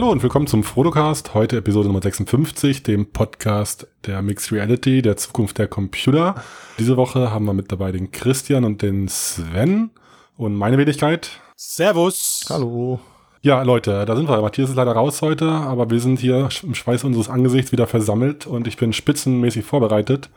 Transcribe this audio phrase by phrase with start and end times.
[0.00, 5.18] Hallo und willkommen zum Frodocast, heute Episode Nummer 56, dem Podcast der Mixed Reality, der
[5.18, 6.36] Zukunft der Computer.
[6.78, 9.90] Diese Woche haben wir mit dabei den Christian und den Sven
[10.38, 11.32] und meine Wenigkeit.
[11.54, 12.46] Servus.
[12.48, 12.98] Hallo.
[13.42, 14.40] Ja, Leute, da sind wir.
[14.40, 18.46] Matthias ist leider raus heute, aber wir sind hier im Schweiß unseres Angesichts wieder versammelt
[18.46, 20.30] und ich bin spitzenmäßig vorbereitet.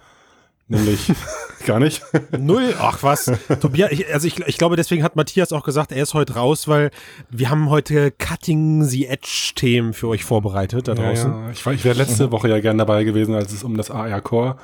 [0.68, 1.12] Nämlich
[1.66, 2.02] gar nicht.
[2.38, 2.74] Null?
[2.80, 3.32] Ach was.
[3.60, 6.68] Tobias, ich, also ich, ich glaube, deswegen hat Matthias auch gesagt, er ist heute raus,
[6.68, 6.92] weil
[7.30, 11.32] wir haben heute Cutting the Edge-Themen für euch vorbereitet da draußen.
[11.32, 11.52] Ja, ja.
[11.52, 14.22] Ich, war, ich wäre letzte Woche ja gern dabei gewesen, als es um das AR
[14.22, 14.58] Core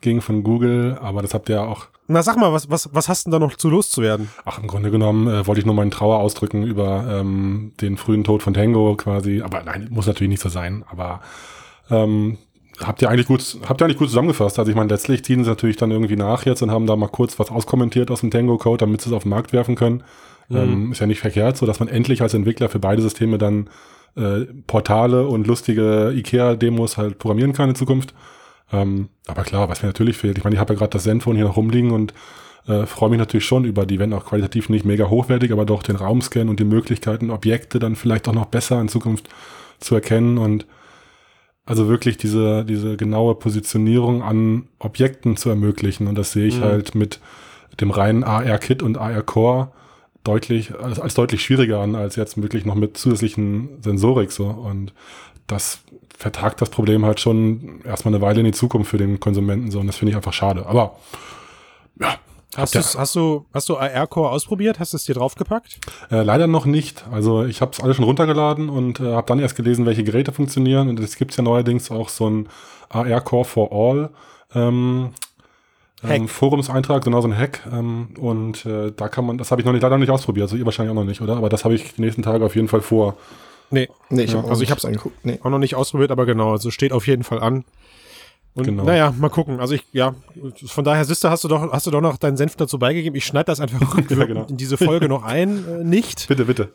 [0.00, 1.86] ging von Google, aber das habt ihr ja auch.
[2.08, 4.30] Na sag mal, was, was, was hast denn da noch zu loszuwerden?
[4.44, 8.24] Ach, im Grunde genommen äh, wollte ich nur meinen Trauer ausdrücken über ähm, den frühen
[8.24, 9.42] Tod von Tango quasi.
[9.42, 10.84] Aber nein, muss natürlich nicht so sein.
[10.90, 11.20] Aber
[11.88, 12.38] ähm,
[12.82, 14.58] habt ihr eigentlich gut, habt ihr eigentlich gut zusammengefasst.
[14.58, 17.08] Also ich meine, letztlich ziehen sie natürlich dann irgendwie nach jetzt und haben da mal
[17.08, 20.02] kurz was auskommentiert aus dem Tango-Code, damit sie es auf den Markt werfen können.
[20.48, 20.56] Mhm.
[20.56, 23.68] Ähm, ist ja nicht verkehrt, so dass man endlich als Entwickler für beide Systeme dann
[24.16, 28.14] äh, Portale und lustige IKEA-Demos halt programmieren kann in Zukunft.
[28.72, 31.38] Ähm, aber klar, was mir natürlich fehlt, ich meine, ich habe ja gerade das Zenfone
[31.38, 32.14] hier noch rumliegen und
[32.66, 35.82] äh, freue mich natürlich schon über die, wenn auch qualitativ nicht mega hochwertig, aber doch
[35.82, 39.28] den Raumscan und die Möglichkeiten, Objekte dann vielleicht auch noch besser in Zukunft
[39.78, 40.66] zu erkennen und
[41.70, 46.08] also wirklich diese, diese genaue Positionierung an Objekten zu ermöglichen.
[46.08, 46.64] Und das sehe ich mhm.
[46.64, 47.20] halt mit
[47.80, 49.68] dem reinen AR-Kit und AR-Core
[50.24, 54.46] deutlich, als, als deutlich schwieriger an, als jetzt wirklich noch mit zusätzlichen Sensorik so.
[54.46, 54.92] Und
[55.46, 55.78] das
[56.18, 59.78] vertagt das Problem halt schon erstmal eine Weile in die Zukunft für den Konsumenten so
[59.78, 60.66] und das finde ich einfach schade.
[60.66, 60.96] Aber.
[62.56, 62.82] Hast, ja.
[62.82, 64.80] hast du hast du AR Core ausprobiert?
[64.80, 65.78] Hast du es dir draufgepackt?
[66.10, 67.04] Äh, leider noch nicht.
[67.10, 70.32] Also ich habe es alles schon runtergeladen und äh, habe dann erst gelesen, welche Geräte
[70.32, 70.88] funktionieren.
[70.88, 72.48] Und es gibt ja neuerdings auch so ein
[72.88, 74.10] AR Core for All
[74.54, 75.10] ähm,
[76.02, 77.60] ähm, Forumseintrag, genau so ein Hack.
[77.72, 80.44] Ähm, und äh, da kann man, das habe ich noch nicht leider nicht ausprobiert.
[80.44, 81.36] Also ihr wahrscheinlich auch noch nicht, oder?
[81.36, 83.16] Aber das habe ich die nächsten Tage auf jeden Fall vor.
[83.70, 85.24] Nee, nee ich ja, hab, also ich habe es angeguckt.
[85.24, 85.38] Nee.
[85.42, 87.64] Auch noch nicht ausprobiert, aber genau, also steht auf jeden Fall an.
[88.54, 88.84] Und genau.
[88.84, 89.60] naja, mal gucken.
[89.60, 90.14] Also ich, ja,
[90.66, 93.16] von daher, Sister, hast du doch, hast du doch noch deinen Senf dazu beigegeben.
[93.16, 93.80] Ich schneide das einfach
[94.10, 94.46] ja, genau.
[94.46, 96.28] in diese Folge noch ein, äh, nicht.
[96.28, 96.72] Bitte, bitte.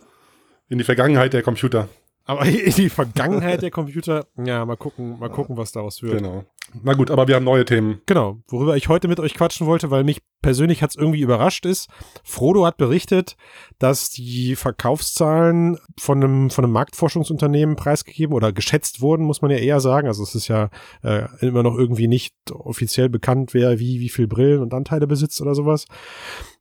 [0.70, 1.90] In die Vergangenheit der Computer.
[2.26, 6.18] Aber die Vergangenheit der Computer, ja, mal gucken, mal gucken, was daraus wird.
[6.18, 6.44] Genau.
[6.84, 8.02] Na gut, aber wir haben neue Themen.
[8.08, 11.88] Genau, worüber ich heute mit euch quatschen wollte, weil mich persönlich hat's irgendwie überrascht ist.
[12.24, 13.38] Frodo hat berichtet,
[13.78, 19.58] dass die Verkaufszahlen von einem, von einem Marktforschungsunternehmen preisgegeben oder geschätzt wurden, muss man ja
[19.58, 20.08] eher sagen.
[20.08, 20.70] Also es ist ja
[21.04, 25.42] äh, immer noch irgendwie nicht offiziell bekannt, wer wie, wie viel Brillen und Anteile besitzt
[25.42, 25.86] oder sowas.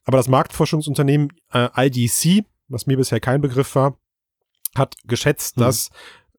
[0.04, 3.97] Aber das Marktforschungsunternehmen äh, IDC, was mir bisher kein Begriff war,
[4.76, 5.62] hat geschätzt, mhm.
[5.62, 5.90] dass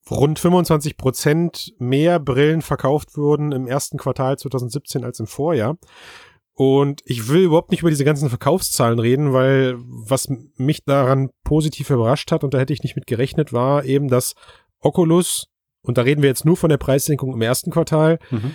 [0.09, 5.77] rund 25 Prozent mehr Brillen verkauft wurden im ersten Quartal 2017 als im Vorjahr.
[6.53, 11.89] Und ich will überhaupt nicht über diese ganzen Verkaufszahlen reden, weil was mich daran positiv
[11.89, 14.35] überrascht hat, und da hätte ich nicht mit gerechnet, war eben, dass
[14.79, 15.47] Oculus,
[15.81, 18.53] und da reden wir jetzt nur von der Preissenkung im ersten Quartal, mhm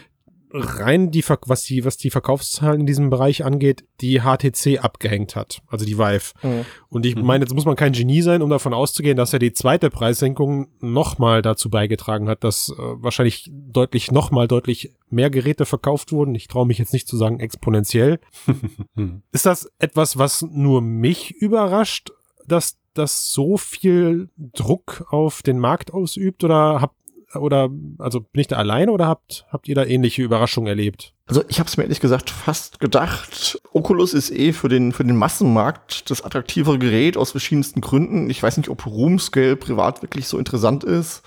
[0.53, 5.63] rein die, was die, was die Verkaufszahlen in diesem Bereich angeht, die HTC abgehängt hat,
[5.69, 6.33] also die Vive.
[6.43, 6.65] Mhm.
[6.89, 7.25] Und ich mhm.
[7.25, 10.69] meine, jetzt muss man kein Genie sein, um davon auszugehen, dass er die zweite Preissenkung
[10.81, 16.35] nochmal dazu beigetragen hat, dass äh, wahrscheinlich deutlich, nochmal deutlich mehr Geräte verkauft wurden.
[16.35, 18.21] Ich traue mich jetzt nicht zu sagen exponentiell.
[19.33, 22.11] Ist das etwas, was nur mich überrascht,
[22.47, 26.97] dass das so viel Druck auf den Markt ausübt oder habt
[27.35, 31.15] oder also bin ich da alleine oder habt habt ihr da ähnliche Überraschungen erlebt?
[31.27, 33.61] Also ich habe es mir ehrlich gesagt fast gedacht.
[33.73, 38.31] Oculus ist eh für den für den Massenmarkt das attraktivere Gerät aus verschiedensten Gründen.
[38.31, 41.23] Ich weiß nicht, ob Roomscale privat wirklich so interessant ist.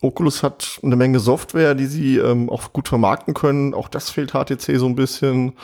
[0.00, 3.72] Oculus hat eine Menge Software, die sie ähm, auch gut vermarkten können.
[3.72, 5.54] Auch das fehlt HTC so ein bisschen.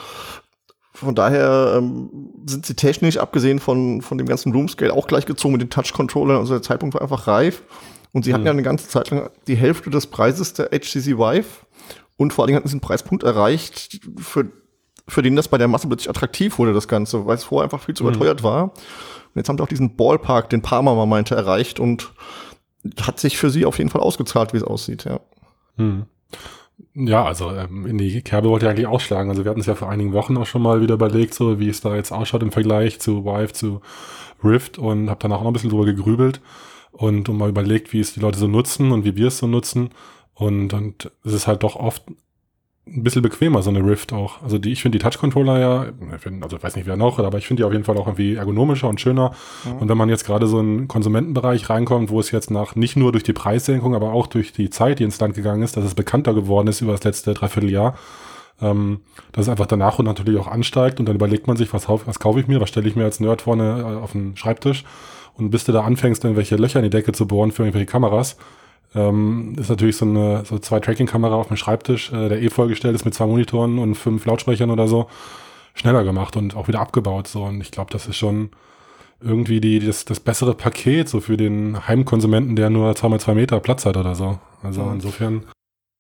[0.95, 2.11] Von daher ähm,
[2.47, 6.37] sind sie technisch, abgesehen von, von dem ganzen Roomscale, auch gleichgezogen mit den Touch-Controllern.
[6.37, 7.63] Also der Zeitpunkt war einfach reif.
[8.13, 8.47] Und sie hatten hm.
[8.47, 11.67] ja eine ganze Zeit lang die Hälfte des Preises der HTC Vive.
[12.17, 14.51] Und vor allen Dingen hatten sie einen Preispunkt erreicht, für,
[15.09, 17.83] für den das bei der Masse plötzlich attraktiv wurde, das Ganze, weil es vorher einfach
[17.83, 18.11] viel zu hm.
[18.11, 18.65] überteuert war.
[18.65, 22.13] Und jetzt haben sie auch diesen Ballpark, den Parma mal meinte, erreicht und
[23.01, 25.21] hat sich für sie auf jeden Fall ausgezahlt, wie es aussieht, ja.
[25.77, 26.05] Hm.
[26.95, 29.31] Ja, also ähm, in die Kerbe wollte ich eigentlich ausschlagen.
[29.31, 31.69] Also wir hatten es ja vor einigen Wochen auch schon mal wieder überlegt, so wie
[31.69, 33.81] es da jetzt ausschaut im Vergleich zu Vive, zu
[34.45, 36.41] Rift und habe danach auch noch ein bisschen drüber gegrübelt
[36.93, 39.47] und, und mal überlegt, wie es die Leute so nutzen und wie wir es so
[39.47, 39.91] nutzen.
[40.35, 42.05] Und, und es ist halt doch oft
[42.87, 44.43] ein bisschen bequemer, so eine Rift auch.
[44.43, 45.87] Also die, ich finde die Touch-Controller ja,
[46.41, 48.35] also ich weiß nicht wer noch, aber ich finde die auf jeden Fall auch irgendwie
[48.35, 49.33] ergonomischer und schöner.
[49.65, 49.79] Mhm.
[49.79, 52.97] Und wenn man jetzt gerade so in den Konsumentenbereich reinkommt, wo es jetzt nach, nicht
[52.97, 55.85] nur durch die Preissenkung, aber auch durch die Zeit, die ins Land gegangen ist, dass
[55.85, 57.97] es bekannter geworden ist über das letzte Dreivierteljahr,
[58.61, 59.01] ähm,
[59.31, 62.19] dass es einfach danach und natürlich auch ansteigt und dann überlegt man sich, was, was
[62.19, 64.85] kaufe ich mir, was stelle ich mir als Nerd vorne äh, auf den Schreibtisch
[65.37, 68.37] Und bis du da anfängst, irgendwelche Löcher in die Decke zu bohren für irgendwelche Kameras,
[68.95, 72.95] ähm, ist natürlich so eine so zwei Tracking-Kamera auf dem Schreibtisch, äh, der eh vollgestellt
[72.95, 75.09] ist mit zwei Monitoren und fünf Lautsprechern oder so,
[75.75, 77.29] schneller gemacht und auch wieder abgebaut.
[77.29, 77.45] So.
[77.45, 78.51] Und ich glaube, das ist schon
[79.23, 83.87] irgendwie die, das, das bessere Paket so für den Heimkonsumenten, der nur 2x2 Meter Platz
[83.87, 84.39] hat oder so.
[84.63, 85.45] Also insofern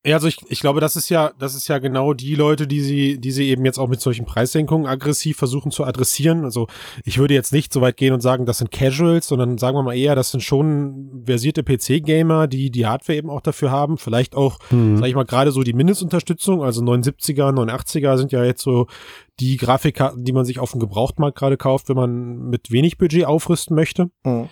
[0.04, 2.80] ja, also ich, ich glaube, das ist ja, das ist ja genau die Leute, die
[2.80, 6.44] sie, die sie eben jetzt auch mit solchen Preissenkungen aggressiv versuchen zu adressieren.
[6.44, 6.66] Also
[7.04, 9.84] ich würde jetzt nicht so weit gehen und sagen, das sind Casuals, sondern sagen wir
[9.84, 13.96] mal eher, das sind schon versierte PC-Gamer, die die Hardware eben auch dafür haben.
[13.96, 14.96] Vielleicht auch, mhm.
[14.96, 18.88] sag ich mal, gerade so die Mindestunterstützung, also 79er, 89er sind ja jetzt so
[19.38, 23.24] die Grafikkarten, die man sich auf dem Gebrauchtmarkt gerade kauft, wenn man mit wenig Budget
[23.24, 24.10] aufrüsten möchte.
[24.24, 24.48] Mhm.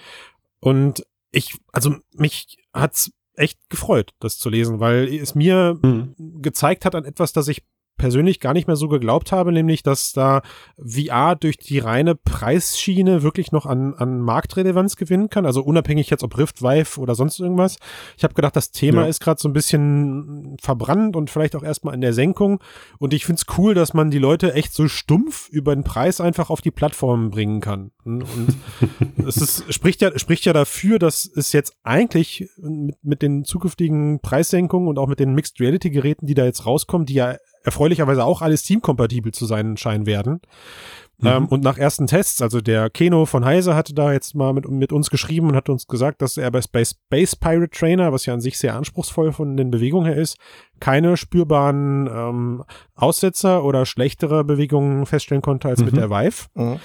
[0.61, 3.11] Und ich, also mich hat's
[3.41, 6.15] echt gefreut, das zu lesen, weil es mir mhm.
[6.43, 7.63] gezeigt hat an etwas, das ich
[8.01, 10.41] persönlich gar nicht mehr so geglaubt habe, nämlich dass da
[10.83, 16.23] VR durch die reine Preisschiene wirklich noch an, an Marktrelevanz gewinnen kann, also unabhängig jetzt
[16.23, 17.77] ob Rift, Vive oder sonst irgendwas.
[18.17, 19.09] Ich habe gedacht, das Thema ja.
[19.09, 22.61] ist gerade so ein bisschen verbrannt und vielleicht auch erstmal in der Senkung
[22.99, 26.23] und ich finde es cool, dass man die Leute echt so stumpf über den Preis
[26.23, 27.91] einfach auf die Plattform bringen kann.
[28.05, 28.25] Und
[29.27, 34.21] es ist, spricht ja spricht ja dafür, dass es jetzt eigentlich mit, mit den zukünftigen
[34.21, 38.25] Preissenkungen und auch mit den Mixed Reality Geräten, die da jetzt rauskommen, die ja erfreulicherweise
[38.25, 40.41] auch alles teamkompatibel zu sein scheinen werden.
[41.19, 41.27] Mhm.
[41.27, 44.69] Ähm, und nach ersten Tests, also der Keno von Heise hatte da jetzt mal mit,
[44.71, 48.27] mit uns geschrieben und hat uns gesagt, dass er bei Space, Space Pirate Trainer, was
[48.27, 50.39] ja an sich sehr anspruchsvoll von den Bewegungen her ist,
[50.81, 52.65] keine spürbaren ähm,
[52.95, 55.87] Aussetzer oder schlechtere Bewegungen feststellen konnte als mhm.
[55.87, 56.47] mit der Vive.
[56.55, 56.81] Mhm.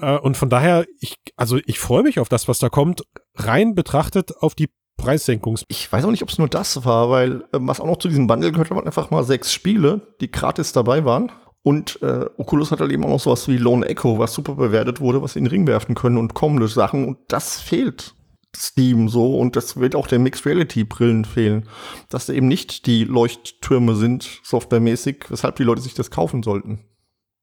[0.00, 3.02] Äh, und von daher, ich, also ich freue mich auf das, was da kommt,
[3.36, 5.64] rein betrachtet auf die Preissenkungs.
[5.68, 8.08] Ich weiß auch nicht, ob es nur das war, weil äh, was auch noch zu
[8.08, 11.30] diesem Bundle gehört, waren einfach mal sechs Spiele, die gratis dabei waren.
[11.62, 15.00] Und äh, Oculus hat halt eben auch noch sowas wie Lone Echo, was super bewertet
[15.00, 17.08] wurde, was sie in den Ring werfen können und kommende Sachen.
[17.08, 18.14] Und das fehlt
[18.56, 21.68] Steam so und das wird auch der Mixed Reality Brillen fehlen,
[22.08, 26.84] dass da eben nicht die Leuchttürme sind, softwaremäßig, weshalb die Leute sich das kaufen sollten.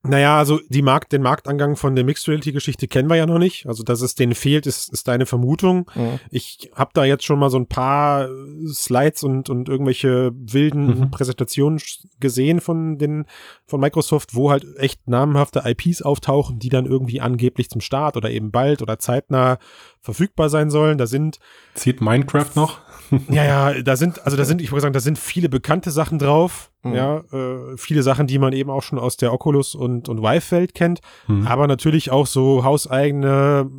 [0.03, 3.67] Naja, also die Markt, den Marktangang von der Mixed Reality-Geschichte kennen wir ja noch nicht.
[3.67, 5.91] Also, dass es denen fehlt, ist, ist deine Vermutung.
[5.93, 6.19] Mhm.
[6.31, 8.27] Ich habe da jetzt schon mal so ein paar
[8.67, 11.11] Slides und, und irgendwelche wilden mhm.
[11.11, 11.79] Präsentationen
[12.19, 13.25] gesehen von den
[13.67, 18.31] von Microsoft, wo halt echt namenhafte IPs auftauchen, die dann irgendwie angeblich zum Start oder
[18.31, 19.59] eben bald oder zeitnah
[19.99, 20.97] verfügbar sein sollen.
[20.97, 21.37] Da sind
[21.75, 22.79] zieht Minecraft noch?
[23.29, 26.19] ja, ja, da sind also da sind ich wollte sagen, da sind viele bekannte Sachen
[26.19, 26.71] drauf.
[26.83, 26.93] Mhm.
[26.93, 30.73] Ja, äh, viele Sachen, die man eben auch schon aus der Oculus und, und Vive-Welt
[30.73, 31.45] kennt, mhm.
[31.45, 33.69] aber natürlich auch so hauseigene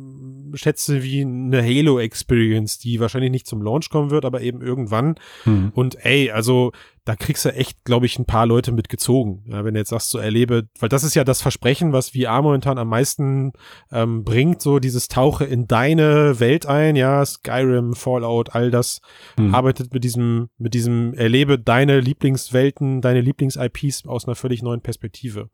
[0.53, 5.15] Schätze wie eine Halo Experience, die wahrscheinlich nicht zum Launch kommen wird, aber eben irgendwann.
[5.45, 5.71] Mhm.
[5.73, 6.71] Und ey, also
[7.05, 9.43] da kriegst du echt, glaube ich, ein paar Leute mitgezogen.
[9.47, 12.41] Ja, wenn du jetzt sagst, so erlebe, weil das ist ja das Versprechen, was VR
[12.41, 13.51] momentan am meisten
[13.91, 19.01] ähm, bringt, so dieses Tauche in deine Welt ein, ja, Skyrim, Fallout, all das
[19.37, 19.53] mhm.
[19.53, 25.49] arbeitet mit diesem, mit diesem erlebe deine Lieblingswelten, deine Lieblings-IPs aus einer völlig neuen Perspektive.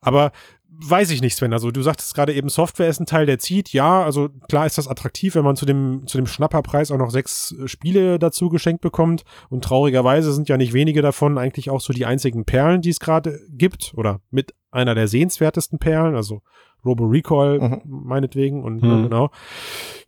[0.00, 0.32] Aber
[0.80, 1.52] weiß ich nicht, Sven.
[1.52, 3.72] Also du sagtest gerade eben, Software ist ein Teil, der zieht.
[3.72, 7.10] Ja, also klar ist das attraktiv, wenn man zu dem, zu dem Schnapperpreis auch noch
[7.10, 9.24] sechs äh, Spiele dazu geschenkt bekommt.
[9.48, 13.00] Und traurigerweise sind ja nicht wenige davon eigentlich auch so die einzigen Perlen, die es
[13.00, 13.92] gerade gibt.
[13.96, 16.16] Oder mit einer der sehenswertesten Perlen.
[16.16, 16.42] Also
[16.84, 17.82] Robo Recall mhm.
[17.84, 19.04] meinetwegen und mhm.
[19.04, 19.30] genau.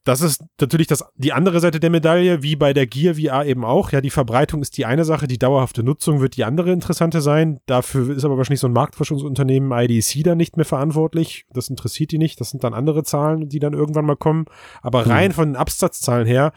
[0.04, 3.64] Das ist natürlich das, die andere Seite der Medaille, wie bei der Gear VR eben
[3.64, 3.90] auch.
[3.90, 7.58] Ja, die Verbreitung ist die eine Sache, die dauerhafte Nutzung wird die andere interessante sein.
[7.64, 11.46] Dafür ist aber wahrscheinlich so ein Marktforschungsunternehmen IDC dann nicht mehr verantwortlich.
[11.54, 12.38] Das interessiert die nicht.
[12.38, 14.44] Das sind dann andere Zahlen, die dann irgendwann mal kommen.
[14.82, 15.10] Aber mhm.
[15.10, 16.52] rein von den Absatzzahlen her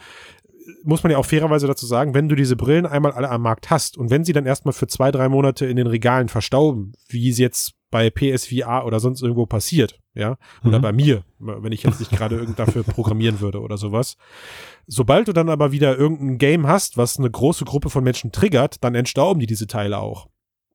[0.83, 3.69] muss man ja auch fairerweise dazu sagen, wenn du diese Brillen einmal alle am Markt
[3.69, 7.29] hast und wenn sie dann erstmal für zwei, drei Monate in den Regalen verstauben, wie
[7.29, 10.81] es jetzt bei PSVR oder sonst irgendwo passiert, ja, oder mhm.
[10.81, 14.17] bei mir, wenn ich jetzt nicht gerade irgend dafür programmieren würde oder sowas.
[14.87, 18.83] Sobald du dann aber wieder irgendein Game hast, was eine große Gruppe von Menschen triggert,
[18.83, 20.27] dann entstauben die diese Teile auch.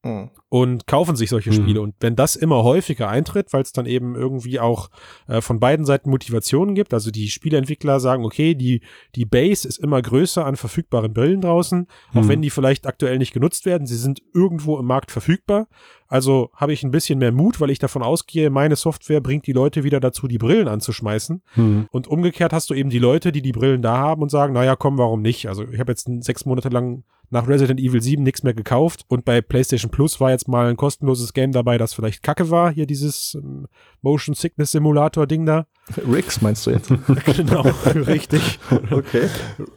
[0.05, 0.31] Mhm.
[0.49, 1.81] Und kaufen sich solche Spiele.
[1.81, 1.85] Mhm.
[1.85, 4.91] Und wenn das immer häufiger eintritt, weil es dann eben irgendwie auch
[5.29, 8.83] äh, von beiden Seiten Motivationen gibt, also die Spieleentwickler sagen, okay, die,
[9.15, 12.19] die Base ist immer größer an verfügbaren Brillen draußen, mhm.
[12.19, 15.69] auch wenn die vielleicht aktuell nicht genutzt werden, sie sind irgendwo im Markt verfügbar.
[16.09, 19.53] Also habe ich ein bisschen mehr Mut, weil ich davon ausgehe, meine Software bringt die
[19.53, 21.43] Leute wieder dazu, die Brillen anzuschmeißen.
[21.57, 21.87] Mhm.
[21.91, 24.77] Und umgekehrt hast du eben die Leute, die die Brillen da haben und sagen, naja,
[24.77, 25.49] komm, warum nicht?
[25.49, 29.25] Also ich habe jetzt sechs Monate lang nach Resident Evil 7 nichts mehr gekauft und
[29.25, 32.71] bei PlayStation Plus war jetzt mal ein kostenloses Game dabei, das vielleicht kacke war.
[32.71, 33.67] Hier dieses ähm,
[34.03, 35.67] Motion Sickness Simulator Ding da.
[36.07, 36.89] Rix meinst du jetzt?
[37.37, 37.63] genau,
[37.95, 38.59] richtig.
[38.91, 39.29] Okay.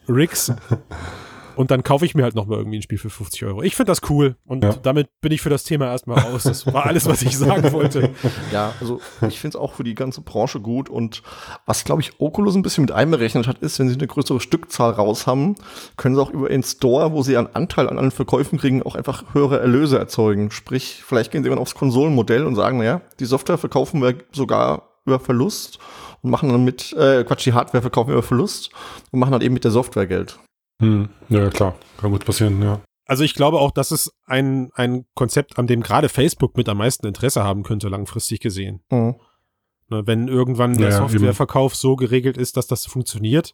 [0.09, 0.51] Rix.
[1.55, 3.63] Und dann kaufe ich mir halt nochmal irgendwie ein Spiel für 50 Euro.
[3.63, 4.73] Ich finde das cool und Ja.
[4.73, 6.43] damit bin ich für das Thema erstmal raus.
[6.43, 8.09] Das war alles, was ich sagen wollte.
[8.51, 10.89] Ja, also ich finde es auch für die ganze Branche gut.
[10.89, 11.23] Und
[11.65, 14.91] was, glaube ich, Oculus ein bisschen mit einberechnet hat, ist, wenn sie eine größere Stückzahl
[14.91, 15.55] raus haben,
[15.97, 18.95] können sie auch über ihren Store, wo sie einen Anteil an allen Verkäufen kriegen, auch
[18.95, 20.51] einfach höhere Erlöse erzeugen.
[20.51, 24.89] Sprich, vielleicht gehen sie dann aufs Konsolenmodell und sagen, naja, die Software verkaufen wir sogar
[25.05, 25.79] über Verlust
[26.21, 28.71] und machen dann mit, äh, Quatsch, die Hardware verkaufen wir über Verlust
[29.11, 30.39] und machen dann eben mit der Software Geld.
[30.81, 31.09] Hm.
[31.29, 31.75] Ja, klar.
[31.97, 32.81] Kann gut passieren, ja.
[33.07, 36.77] Also ich glaube auch, das ist ein, ein Konzept, an dem gerade Facebook mit am
[36.77, 38.81] meisten Interesse haben könnte, langfristig gesehen.
[38.89, 39.15] Mhm.
[39.87, 43.53] Ne, wenn irgendwann der Ja, Softwareverkauf so geregelt ist, dass das funktioniert.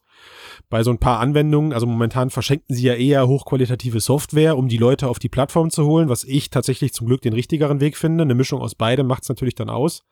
[0.69, 4.77] Bei so ein paar Anwendungen, also momentan verschenken sie ja eher hochqualitative Software, um die
[4.77, 8.23] Leute auf die Plattform zu holen, was ich tatsächlich zum Glück den richtigeren Weg finde.
[8.23, 10.03] Eine Mischung aus beidem macht es natürlich dann aus.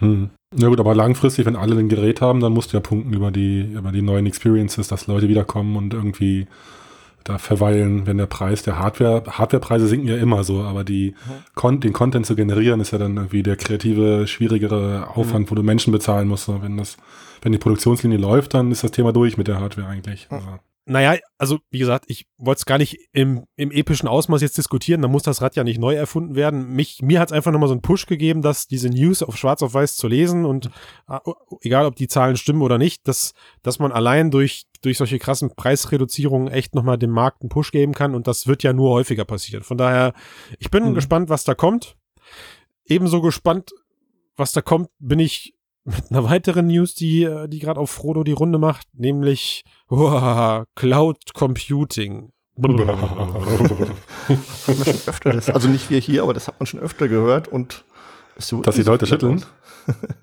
[0.00, 0.30] Hm.
[0.56, 3.30] Ja gut, aber langfristig, wenn alle ein Gerät haben, dann musst du ja punkten über
[3.30, 6.46] die, über die neuen Experiences, dass Leute wiederkommen und irgendwie
[7.24, 11.14] da verweilen, wenn der Preis der Hardware, Hardwarepreise sinken ja immer so, aber die,
[11.54, 15.62] Con den Content zu generieren ist ja dann irgendwie der kreative, schwierigere Aufwand, wo du
[15.62, 16.46] Menschen bezahlen musst.
[16.46, 16.96] So, Wenn das,
[17.42, 20.28] wenn die Produktionslinie läuft, dann ist das Thema durch mit der Hardware eigentlich.
[20.30, 20.46] Also,
[20.90, 25.02] Naja, also wie gesagt, ich wollte es gar nicht im, im epischen Ausmaß jetzt diskutieren,
[25.02, 26.70] da muss das Rad ja nicht neu erfunden werden.
[26.70, 29.62] Mich, mir hat es einfach nochmal so einen Push gegeben, dass diese News auf schwarz
[29.62, 30.70] auf weiß zu lesen und
[31.08, 31.18] äh,
[31.60, 35.54] egal ob die Zahlen stimmen oder nicht, dass, dass man allein durch, durch solche krassen
[35.54, 39.26] Preisreduzierungen echt nochmal dem Markt einen Push geben kann und das wird ja nur häufiger
[39.26, 39.64] passieren.
[39.64, 40.14] Von daher,
[40.58, 40.94] ich bin Mhm.
[40.94, 41.96] gespannt, was da kommt.
[42.86, 43.72] Ebenso gespannt,
[44.36, 45.52] was da kommt, bin ich
[45.88, 50.66] mit einer weiteren News, die, äh, die gerade auf Frodo die Runde macht, nämlich uah,
[50.74, 52.30] Cloud Computing.
[55.24, 57.84] Das, also nicht wir hier, aber das hat man schon öfter gehört und
[58.38, 59.44] wird Dass die so Leute schütteln?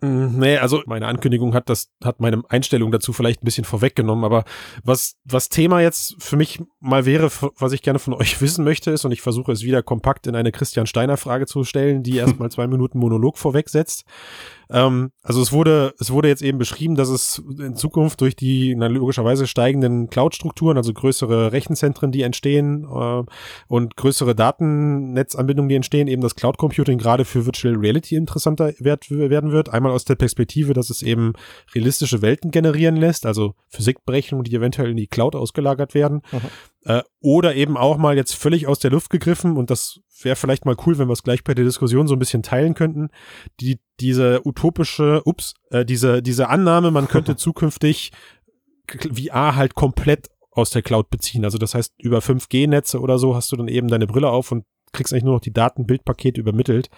[0.02, 4.24] Mm, Nee, also meine Ankündigung hat das, hat meine Einstellung dazu vielleicht ein bisschen vorweggenommen,
[4.24, 4.46] aber
[4.84, 8.92] was, was Thema jetzt für mich mal wäre, was ich gerne von euch wissen möchte,
[8.92, 12.18] ist, und ich versuche es wieder kompakt in eine Christian Steiner Frage zu stellen, die
[12.18, 14.06] erstmal zwei Minuten Monolog vorwegsetzt.
[14.70, 18.76] Ähm, also es wurde, es wurde jetzt eben beschrieben, dass es in Zukunft durch die
[18.76, 23.24] na, logischerweise steigenden Cloud-Strukturen, also größere Rechenzentren, die entstehen äh,
[23.68, 29.10] und größere Datennetzanbindungen, die entstehen, eben das Cloud Computing gerade für Virtual Reality interessanter werd,
[29.12, 29.70] werden wird.
[29.70, 31.34] Einmal aus der Perspektive, dass es eben
[31.74, 36.22] realistische Welten generieren lässt, also Physikberechnungen, die eventuell in die Cloud ausgelagert werden.
[36.84, 40.66] Äh, oder eben auch mal jetzt völlig aus der Luft gegriffen, und das wäre vielleicht
[40.66, 43.10] mal cool, wenn wir es gleich bei der Diskussion so ein bisschen teilen könnten,
[43.60, 48.12] die, diese utopische, ups, äh, diese, diese Annahme, man könnte zukünftig
[48.88, 51.44] VR halt komplett aus der Cloud beziehen.
[51.44, 54.66] Also das heißt, über 5G-Netze oder so hast du dann eben deine Brille auf und
[54.94, 56.90] kriegst eigentlich nur noch die Daten, Bildpakete übermittelt.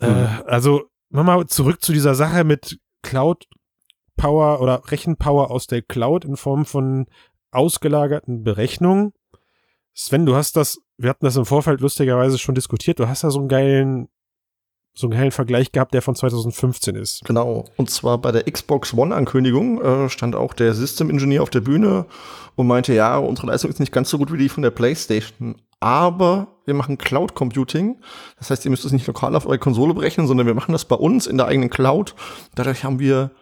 [0.00, 0.06] Äh,
[0.46, 3.46] also, mach mal zurück zu dieser Sache mit Cloud
[4.16, 7.06] Power oder Rechenpower aus der Cloud in Form von
[7.50, 9.12] ausgelagerten Berechnungen.
[9.94, 13.30] Sven, du hast das, wir hatten das im Vorfeld lustigerweise schon diskutiert, du hast da
[13.30, 14.08] so einen geilen,
[14.94, 17.24] so einen geilen Vergleich gehabt, der von 2015 ist.
[17.24, 17.64] Genau.
[17.76, 22.06] Und zwar bei der Xbox One-Ankündigung äh, stand auch der System Engineer auf der Bühne
[22.56, 25.56] und meinte, ja, unsere Leistung ist nicht ganz so gut wie die von der PlayStation.
[25.80, 28.00] Aber wir machen Cloud Computing.
[28.38, 30.84] Das heißt, ihr müsst es nicht lokal auf eure Konsole berechnen, sondern wir machen das
[30.84, 32.14] bei uns in der eigenen Cloud.
[32.54, 33.32] Dadurch haben wir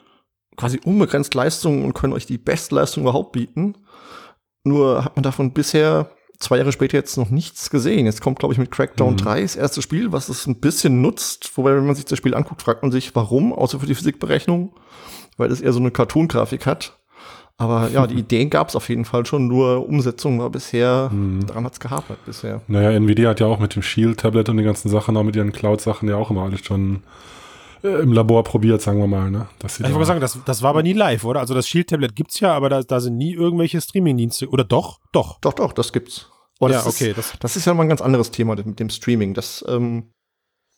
[0.56, 3.76] quasi unbegrenzt Leistung und können euch die Bestleistung überhaupt bieten.
[4.64, 8.06] Nur hat man davon bisher zwei Jahre später jetzt noch nichts gesehen.
[8.06, 9.18] Jetzt kommt, glaube ich, mit Crackdown Mhm.
[9.18, 11.52] 3 das erste Spiel, was es ein bisschen nutzt.
[11.56, 14.72] Wobei, wenn man sich das Spiel anguckt, fragt man sich, warum, außer für die Physikberechnung,
[15.36, 16.96] weil es eher so eine Cartoon-Grafik hat.
[17.58, 21.46] Aber ja, die Ideen gab es auf jeden Fall schon, nur Umsetzung war bisher, Mhm.
[21.46, 22.62] daran hat es gehapert bisher.
[22.68, 25.52] Naja, Nvidia hat ja auch mit dem Shield-Tablet und den ganzen Sachen, auch mit ihren
[25.52, 27.02] Cloud-Sachen ja auch immer alles schon
[27.82, 29.30] äh, im Labor probiert, sagen wir mal.
[29.30, 29.48] Ne?
[29.58, 31.40] Dass sie Ich da- wollte sagen, das, das war aber nie live, oder?
[31.40, 34.48] Also das Shield-Tablet gibt's ja, aber da, da sind nie irgendwelche Streaming-Dienste.
[34.48, 34.98] Oder doch?
[35.12, 35.38] Doch.
[35.40, 36.28] Doch, doch, das gibt's.
[36.60, 37.10] Ja, das okay.
[37.10, 39.32] Ist, Das, das ist ja mal ein ganz anderes Thema mit dem Streaming.
[39.34, 40.12] Das, ähm,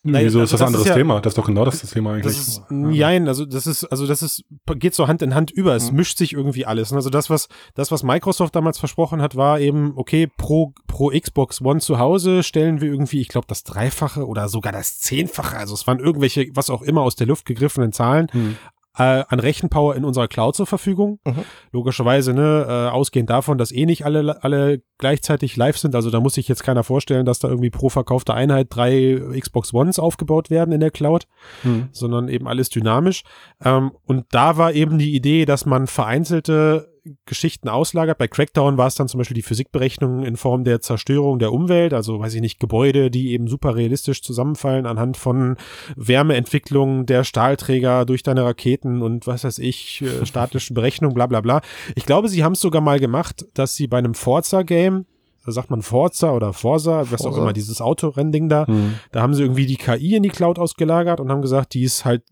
[0.05, 1.21] Nein, Wieso also ist das das ein anderes ist ja- Thema?
[1.21, 2.25] Das ist doch genau das Thema eigentlich.
[2.37, 4.43] das ist, nein, also das ist, also das ist,
[4.77, 5.77] geht so Hand in Hand über.
[5.77, 5.99] Es Mhm.
[5.99, 6.93] mischt sich irgendwie alles.
[6.93, 11.61] Also das, was, das, was Microsoft damals versprochen hat, war eben, okay, pro, pro Xbox
[11.61, 15.57] One zu Hause stellen wir irgendwie, ich glaube, das Dreifache oder sogar das Zehnfache.
[15.57, 18.27] Also es waren irgendwelche, was auch immer aus der Luft gegriffenen Zahlen.
[18.33, 18.57] Hm.
[18.99, 21.19] Äh, an Rechenpower in unserer Cloud zur Verfügung.
[21.25, 21.45] Mhm.
[21.73, 25.95] Logischerweise, ne, äh, ausgehend davon, dass eh nicht alle, alle gleichzeitig live sind.
[25.95, 29.73] Also da muss sich jetzt keiner vorstellen, dass da irgendwie pro verkaufte Einheit drei Xbox
[29.73, 31.27] Ones aufgebaut werden in der Cloud,
[31.63, 31.89] Hm.
[31.93, 33.23] sondern eben alles dynamisch.
[33.65, 36.92] Ähm, und da war eben die Idee, dass man vereinzelte
[37.27, 38.19] Geschichten auslagert.
[38.19, 41.95] Bei Crackdown war es dann zum Beispiel die Physikberechnung in Form der Zerstörung der Umwelt,
[41.95, 45.57] also weiß ich nicht, Gebäude, die eben super realistisch zusammenfallen anhand von
[45.97, 51.41] Wärmeentwicklung der Stahlträger durch deine Raketen und was weiß ich, äh, statischen Berechnungen, bla bla
[51.41, 51.61] bla.
[51.97, 55.07] Ich glaube, sie haben es sogar mal gemacht, dass sie bei einem Forza-Game
[55.45, 58.67] da sagt man Forza oder Forza, was auch immer, dieses Autorending da.
[58.67, 58.95] Hm.
[59.11, 62.05] Da haben sie irgendwie die KI in die Cloud ausgelagert und haben gesagt, die ist
[62.05, 62.23] halt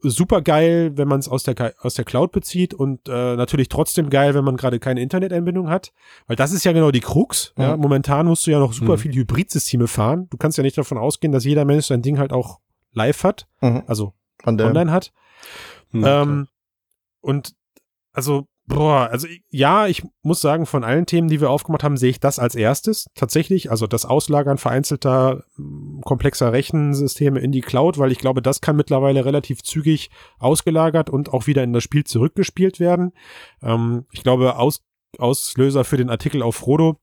[0.00, 4.10] super geil, wenn man es aus der, aus der Cloud bezieht und äh, natürlich trotzdem
[4.10, 5.92] geil, wenn man gerade keine Internetanbindung hat.
[6.26, 7.52] Weil das ist ja genau die Krux.
[7.56, 7.76] Ja?
[7.76, 7.82] Mhm.
[7.82, 8.98] Momentan musst du ja noch super Mhm.
[8.98, 10.28] viele Hybridsysteme fahren.
[10.30, 12.60] Du kannst ja nicht davon ausgehen, dass jeder Mensch sein Ding halt auch
[12.92, 13.82] live hat, Mhm.
[13.86, 14.12] also
[14.46, 15.12] online hat.
[15.90, 16.48] Hm, Ähm,
[17.20, 17.54] und
[18.12, 22.10] also, boah, also ja, ich muss sagen, von allen Themen, die wir aufgemacht haben, sehe
[22.10, 23.70] ich das als erstes tatsächlich.
[23.70, 28.76] Also das Auslagern vereinzelter mh, komplexer Rechensysteme in die Cloud, weil ich glaube, das kann
[28.76, 33.12] mittlerweile relativ zügig ausgelagert und auch wieder in das Spiel zurückgespielt werden.
[33.62, 34.82] Ähm, ich glaube, Aus,
[35.18, 36.96] Auslöser für den Artikel auf Frodo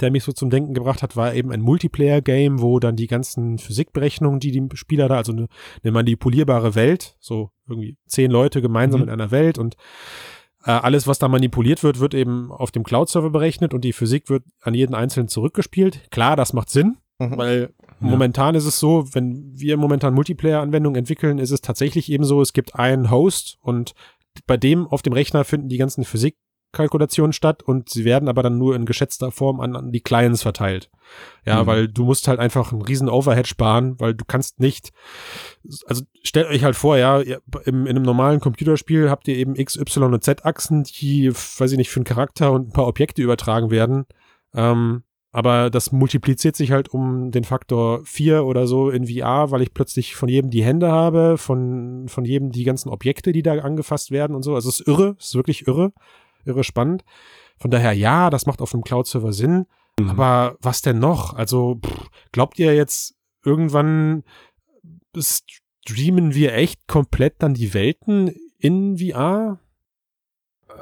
[0.00, 3.58] der mich so zum Denken gebracht hat, war eben ein Multiplayer-Game, wo dann die ganzen
[3.58, 5.46] Physikberechnungen, die die Spieler da, also eine,
[5.82, 9.06] eine manipulierbare Welt, so irgendwie zehn Leute gemeinsam Mhm.
[9.08, 9.76] in einer Welt und
[10.64, 14.28] äh, alles, was da manipuliert wird, wird eben auf dem Cloud-Server berechnet und die Physik
[14.30, 16.10] wird an jeden Einzelnen zurückgespielt.
[16.10, 17.36] Klar, das macht Sinn, Mhm.
[17.36, 17.94] weil Ja.
[18.00, 22.52] momentan ist es so, wenn wir momentan Multiplayer-Anwendungen entwickeln, ist es tatsächlich eben so, es
[22.52, 23.94] gibt einen Host und
[24.46, 26.04] bei dem auf dem Rechner finden die ganzen
[26.74, 30.42] Physikkalkulationen statt und sie werden aber dann nur in geschätzter Form an, an die Clients
[30.42, 30.90] verteilt.
[31.46, 31.66] Ja, Mhm.
[31.66, 34.90] weil du musst halt einfach einen riesen Overhead sparen, weil du kannst nicht,
[35.86, 39.54] also stellt euch halt vor, ja, ihr- im, in einem normalen Computerspiel habt ihr eben
[39.56, 43.22] X, Y und Z-Achsen, die, weiß ich nicht, für einen Charakter und ein paar Objekte
[43.22, 44.06] übertragen werden.
[44.54, 49.62] Ähm, aber das multipliziert sich halt um den Faktor 4 oder so in VR, weil
[49.62, 53.54] ich plötzlich von jedem die Hände habe, von, von jedem die ganzen Objekte, die da
[53.54, 54.54] angefasst werden und so.
[54.54, 55.92] Also es ist irre, es ist wirklich irre,
[56.46, 57.04] irre spannend.
[57.58, 59.66] Von daher, ja, das macht auf einem Cloud-Server Sinn.
[59.98, 60.10] Mhm.
[60.10, 61.34] Aber was denn noch?
[61.34, 64.24] Also, pff, glaubt ihr jetzt irgendwann
[65.86, 69.58] streamen wir echt komplett dann die Welten in VR?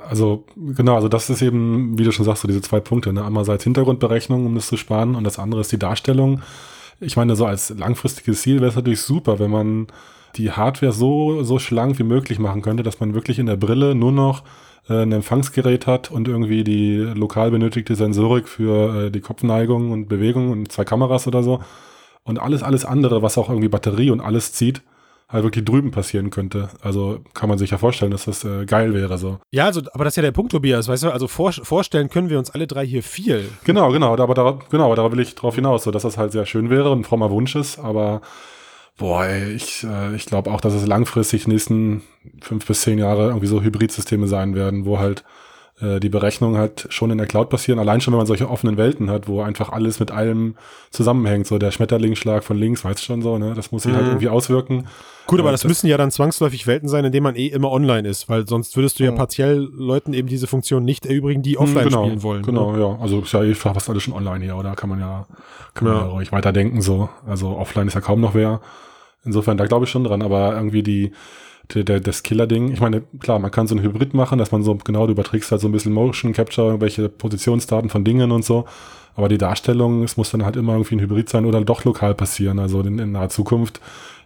[0.09, 3.13] Also, genau, also das ist eben, wie du schon sagst, so diese zwei Punkte.
[3.13, 3.25] Ne?
[3.25, 6.41] Einerseits Hintergrundberechnung, um das zu sparen, und das andere ist die Darstellung.
[7.01, 9.89] Ich meine, so als langfristiges Ziel wäre es natürlich super, wenn man
[10.37, 13.95] die Hardware so, so schlank wie möglich machen könnte, dass man wirklich in der Brille
[13.95, 14.45] nur noch
[14.89, 20.09] äh, ein Empfangsgerät hat und irgendwie die lokal benötigte Sensorik für äh, die Kopfneigung und
[20.09, 21.61] Bewegung und zwei Kameras oder so.
[22.25, 24.83] Und alles, alles andere, was auch irgendwie Batterie und alles zieht,
[25.33, 26.69] halt wirklich drüben passieren könnte.
[26.83, 29.39] Also kann man sich ja vorstellen, dass das äh, geil wäre so.
[29.51, 32.29] Ja, also, aber das ist ja der Punkt, Tobias, weißt du, also vor, vorstellen können
[32.29, 33.49] wir uns alle drei hier viel.
[33.65, 36.33] Genau, genau, aber da, genau, aber da will ich drauf hinaus, so dass das halt
[36.33, 38.21] sehr schön wäre und ein frommer Wunsch ist, aber
[38.97, 42.03] boah, ey, ich, äh, ich glaube auch, dass es langfristig nächsten
[42.41, 45.25] fünf bis zehn Jahre irgendwie so Hybridsysteme sein werden, wo halt
[45.81, 48.77] äh, die Berechnungen halt schon in der Cloud passieren, allein schon, wenn man solche offenen
[48.77, 50.55] Welten hat, wo einfach alles mit allem
[50.91, 54.11] zusammenhängt, so der Schmetterlingsschlag von links, weißt schon so, ne, das muss sich halt Mhm.
[54.11, 54.87] irgendwie auswirken.
[55.27, 57.71] Gut, aber das, das- müssen ja dann zwangsläufig Welten sein, in denen man eh immer
[57.71, 59.17] online ist, weil sonst würdest du ja Mhm.
[59.17, 62.43] partiell Leuten eben diese Funktion nicht erübrigen, die offline genau, spielen wollen.
[62.43, 62.81] Genau, Ne?
[62.81, 62.99] ja.
[63.01, 64.75] Also ist ja eh fast alles schon online hier, oder?
[64.75, 65.27] Kann man ja,
[65.75, 66.03] kann man Ja.
[66.03, 67.09] ja ruhig weiterdenken so.
[67.27, 68.61] Also offline ist ja kaum noch wer.
[69.25, 71.13] Insofern, da glaube ich schon dran, aber irgendwie die,
[71.75, 74.63] der, der, das Killer-Ding, ich meine, klar, man kann so einen Hybrid machen, dass man
[74.63, 78.45] so, genau, du überträgst halt so ein bisschen Motion Capture, irgendwelche Positionsdaten von Dingen und
[78.45, 78.65] so.
[79.15, 82.15] Aber die Darstellung, es muss dann halt immer irgendwie ein Hybrid sein oder doch lokal
[82.15, 82.59] passieren.
[82.59, 83.81] Also in, in naher Zukunft,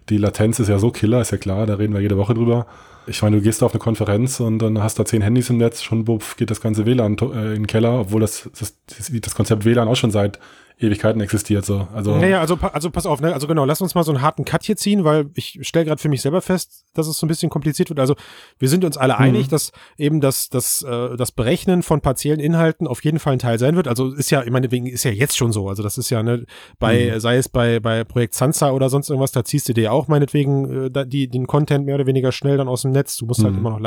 [0.09, 2.67] die Latenz ist ja so Killer, ist ja klar, da reden wir jede Woche drüber.
[3.09, 5.83] Ich meine, du gehst auf eine Konferenz und dann hast da zehn Handys im Netz,
[5.83, 8.75] schon buff, geht das ganze WLAN äh, in den Keller, obwohl das, das,
[9.13, 10.41] das Konzept WLAN auch schon seit
[10.79, 11.65] Ewigkeiten existiert.
[11.65, 11.89] So.
[11.95, 13.33] Also, Naja, also, also pass auf, ne?
[13.33, 16.01] Also genau, lass uns mal so einen harten Cut hier ziehen, weil ich stelle gerade
[16.01, 17.99] für mich selber fest, dass es so ein bisschen kompliziert wird.
[17.99, 18.15] Also
[18.59, 22.87] wir sind uns alle einig, dass eben das, das, äh, das Berechnen von partiellen Inhalten
[22.87, 23.89] auf jeden Fall ein Teil sein wird.
[23.89, 25.69] Also ist ja, ich meine, wegen ist ja jetzt schon so.
[25.69, 26.45] Also das ist ja, ne,
[26.79, 27.21] bei, Mhm.
[27.21, 30.91] sei es bei, bei Projekt Sansa oder sonst irgendwas, da ziehst du dir auch meinetwegen
[30.95, 33.17] äh, die, den Content mehr oder weniger schnell dann aus dem Netz.
[33.17, 33.61] Du musst halt Mhm.
[33.61, 33.81] immer noch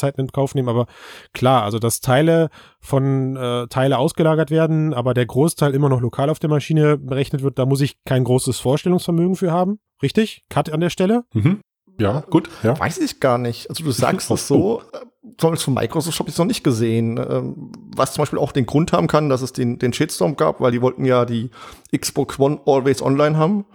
[0.00, 0.86] Ladezeiten in Kauf nehmen, aber
[1.32, 2.48] klar, also dass Teile
[2.80, 7.42] von äh, Teile ausgelagert werden, aber der Großteil immer noch lokal auf der Maschine berechnet
[7.42, 9.78] wird, da muss ich kein großes Vorstellungsvermögen für haben.
[10.02, 10.44] Richtig?
[10.48, 11.24] Cut an der Stelle?
[11.34, 11.60] Mhm.
[11.98, 12.48] Ja, gut.
[12.62, 12.78] Ja.
[12.78, 13.68] Weiß ich gar nicht.
[13.68, 14.98] Also du sagst das so, äh,
[15.36, 17.18] zumindest von Microsoft habe ich es noch nicht gesehen.
[17.18, 20.60] Ähm, Was zum Beispiel auch den Grund haben kann, dass es den, den Shitstorm gab,
[20.60, 21.50] weil die wollten ja die
[21.96, 23.66] Xbox One Always Online haben.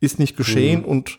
[0.00, 1.18] Ist nicht geschehen und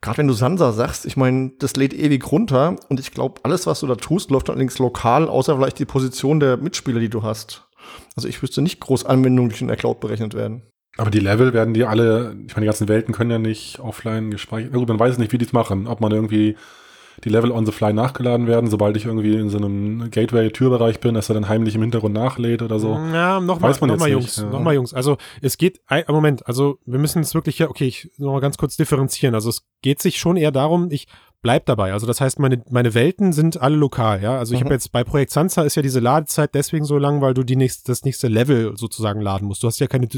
[0.00, 3.66] gerade wenn du Sansa sagst, ich meine, das lädt ewig runter und ich glaube, alles,
[3.66, 7.22] was du da tust, läuft allerdings lokal, außer vielleicht die Position der Mitspieler, die du
[7.22, 7.68] hast.
[8.16, 10.62] Also ich wüsste nicht groß Anwendungen, die in der Cloud berechnet werden.
[10.96, 14.30] Aber die Level werden die alle, ich meine, die ganzen Welten können ja nicht offline
[14.30, 14.72] gespeichert.
[14.72, 15.86] Gut, man weiß nicht, wie die es machen.
[15.86, 16.56] Ob man irgendwie
[17.24, 21.14] die Level on the fly nachgeladen werden, sobald ich irgendwie in so einem Gateway-Türbereich bin,
[21.14, 22.94] dass er dann heimlich im Hintergrund nachlädt oder so.
[22.94, 24.50] Ja, nochmal, Weiß man noch mal, jetzt Jungs, ja.
[24.50, 24.94] nochmal, Jungs.
[24.94, 28.76] Also es geht, Moment, also wir müssen es wirklich, okay, ich noch mal ganz kurz
[28.76, 29.34] differenzieren.
[29.34, 31.06] Also es geht sich schon eher darum, ich
[31.42, 31.92] bleib dabei.
[31.92, 34.38] Also das heißt, meine, meine Welten sind alle lokal, ja.
[34.38, 34.64] Also ich Mhm.
[34.66, 37.56] habe jetzt bei Projekt Sansa ist ja diese Ladezeit deswegen so lang, weil du die
[37.56, 39.62] nächste, das nächste Level sozusagen laden musst.
[39.62, 40.08] Du hast ja keine,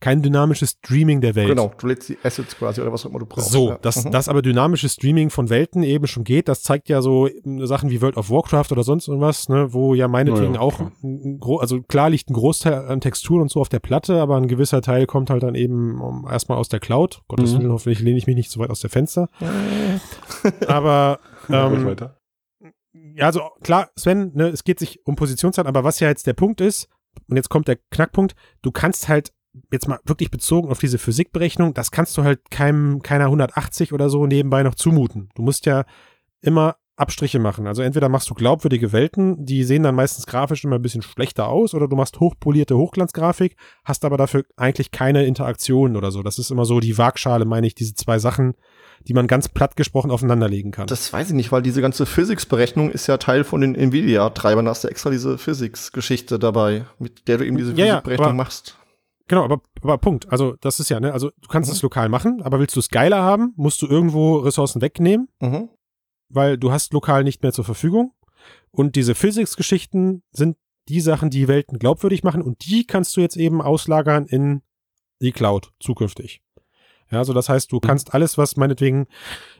[0.00, 1.48] kein dynamisches Streaming der Welt.
[1.48, 3.50] Genau, du lädst die Assets quasi oder was auch immer du brauchst.
[3.50, 3.78] So, ja.
[3.80, 4.10] dass Mhm.
[4.10, 7.28] das aber dynamische Streaming von Welten eben schon geht, das zeigt ja so
[7.62, 10.76] Sachen wie World of Warcraft oder sonst irgendwas, ne, wo ja meinetwegen Ja, ja, auch,
[10.78, 11.60] klar.
[11.60, 14.82] also klar liegt ein Großteil an Texturen und so auf der Platte, aber ein gewisser
[14.82, 17.22] Teil kommt halt dann eben erstmal aus der Cloud.
[17.28, 17.58] Gottes Mhm.
[17.60, 19.28] Willen, hoffentlich lehne ich mich nicht so weit aus der Fenster.
[20.72, 21.96] aber ähm,
[22.92, 26.34] ja, also klar, Sven, ne, es geht sich um Positionszeit, aber was ja jetzt der
[26.34, 26.88] Punkt ist,
[27.28, 29.32] und jetzt kommt der Knackpunkt, du kannst halt
[29.70, 34.08] jetzt mal wirklich bezogen auf diese Physikberechnung, das kannst du halt keinem, keiner 180 oder
[34.08, 35.28] so nebenbei noch zumuten.
[35.34, 35.84] Du musst ja
[36.40, 37.66] immer Abstriche machen.
[37.66, 41.48] Also entweder machst du glaubwürdige Welten, die sehen dann meistens grafisch immer ein bisschen schlechter
[41.48, 46.22] aus, oder du machst hochpolierte Hochglanzgrafik, hast aber dafür eigentlich keine Interaktionen oder so.
[46.22, 48.54] Das ist immer so die Waagschale, meine ich, diese zwei Sachen,
[49.08, 50.86] die man ganz platt gesprochen aufeinanderlegen kann.
[50.86, 54.64] Das weiß ich nicht, weil diese ganze Physics-Berechnung ist ja Teil von den Nvidia-Treibern.
[54.64, 58.26] Da hast du extra diese Physics-Geschichte dabei, mit der du eben diese Ja, ja, Physikberechnung
[58.28, 58.78] aber- machst.
[59.28, 60.30] Genau, aber, aber Punkt.
[60.30, 61.76] Also, das ist ja, ne, also du kannst Mhm.
[61.76, 65.68] es lokal machen, aber willst du es geiler haben, musst du irgendwo Ressourcen wegnehmen, Mhm.
[66.28, 68.12] weil du hast lokal nicht mehr zur Verfügung.
[68.72, 70.56] Und diese Physics-Geschichten sind
[70.88, 74.62] die Sachen, die Welten glaubwürdig machen und die kannst du jetzt eben auslagern in
[75.20, 76.42] die Cloud zukünftig.
[77.12, 79.06] Ja, also das heißt, du kannst alles, was meinetwegen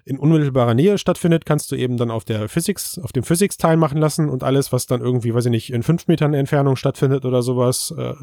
[0.05, 3.99] in unmittelbarer Nähe stattfindet, kannst du eben dann auf der Physics, auf dem Physics-Teil machen
[3.99, 7.43] lassen und alles, was dann irgendwie, weiß ich nicht, in fünf Metern Entfernung stattfindet oder
[7.43, 8.15] sowas, äh,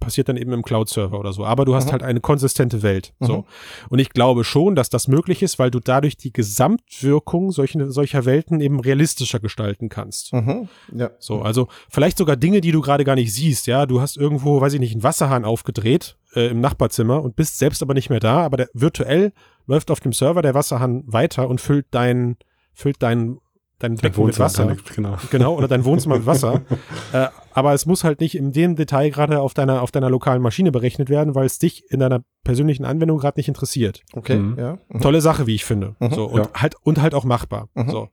[0.00, 1.46] passiert dann eben im Cloud-Server oder so.
[1.46, 1.92] Aber du hast Mhm.
[1.92, 3.14] halt eine konsistente Welt.
[3.20, 3.38] So.
[3.38, 3.44] Mhm.
[3.88, 8.24] Und ich glaube schon, dass das möglich ist, weil du dadurch die Gesamtwirkung solcher, solcher
[8.24, 10.32] Welten eben realistischer gestalten kannst.
[10.32, 10.68] Mhm.
[10.94, 11.10] Ja.
[11.18, 13.86] So, also vielleicht sogar Dinge, die du gerade gar nicht siehst, ja.
[13.86, 17.82] Du hast irgendwo, weiß ich nicht, einen Wasserhahn aufgedreht äh, im Nachbarzimmer und bist selbst
[17.82, 19.32] aber nicht mehr da, aber der, virtuell
[19.66, 22.36] läuft auf dem Server der Wasserhahn weiter und füllt dein,
[22.72, 23.38] füllt dein,
[23.78, 24.76] dein Becken mit Wohnzimmer Wasser.
[24.94, 25.16] Genau.
[25.30, 26.62] Genau, oder dein Wohnzimmer mit Wasser.
[27.12, 30.40] äh, aber es muss halt nicht in dem Detail gerade auf deiner, auf deiner lokalen
[30.42, 34.02] Maschine berechnet werden, weil es dich in deiner persönlichen Anwendung gerade nicht interessiert.
[34.12, 34.58] Okay, Mhm.
[34.58, 34.78] ja.
[34.88, 35.00] Mhm.
[35.00, 35.96] Tolle Sache, wie ich finde.
[36.00, 36.10] Mhm.
[36.12, 36.48] So, und Ja.
[36.54, 37.68] halt, und halt auch machbar.
[37.74, 37.90] Mhm.
[37.90, 38.08] So.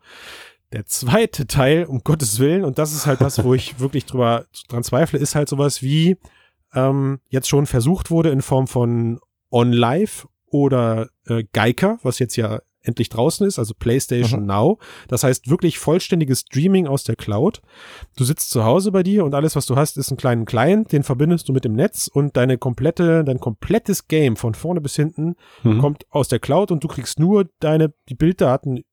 [0.72, 4.46] Der zweite Teil, um Gottes Willen, und das ist halt das, wo ich wirklich drüber
[4.70, 6.18] dran zweifle, ist halt sowas wie
[6.74, 12.60] ähm, jetzt schon versucht wurde in Form von OnLive oder äh, Geiker, was jetzt ja
[12.86, 14.48] endlich draußen ist, also PlayStation Mhm.
[14.48, 14.80] Now.
[15.08, 17.62] Das heißt wirklich vollständiges Streaming aus der Cloud.
[18.18, 20.92] Du sitzt zu Hause bei dir und alles, was du hast, ist einen kleinen Client,
[20.92, 24.96] den verbindest du mit dem Netz und deine komplette, dein komplettes Game von vorne bis
[24.98, 25.80] hinten Mhm.
[25.80, 28.84] kommt aus der Cloud und du kriegst nur deine die Bilddaten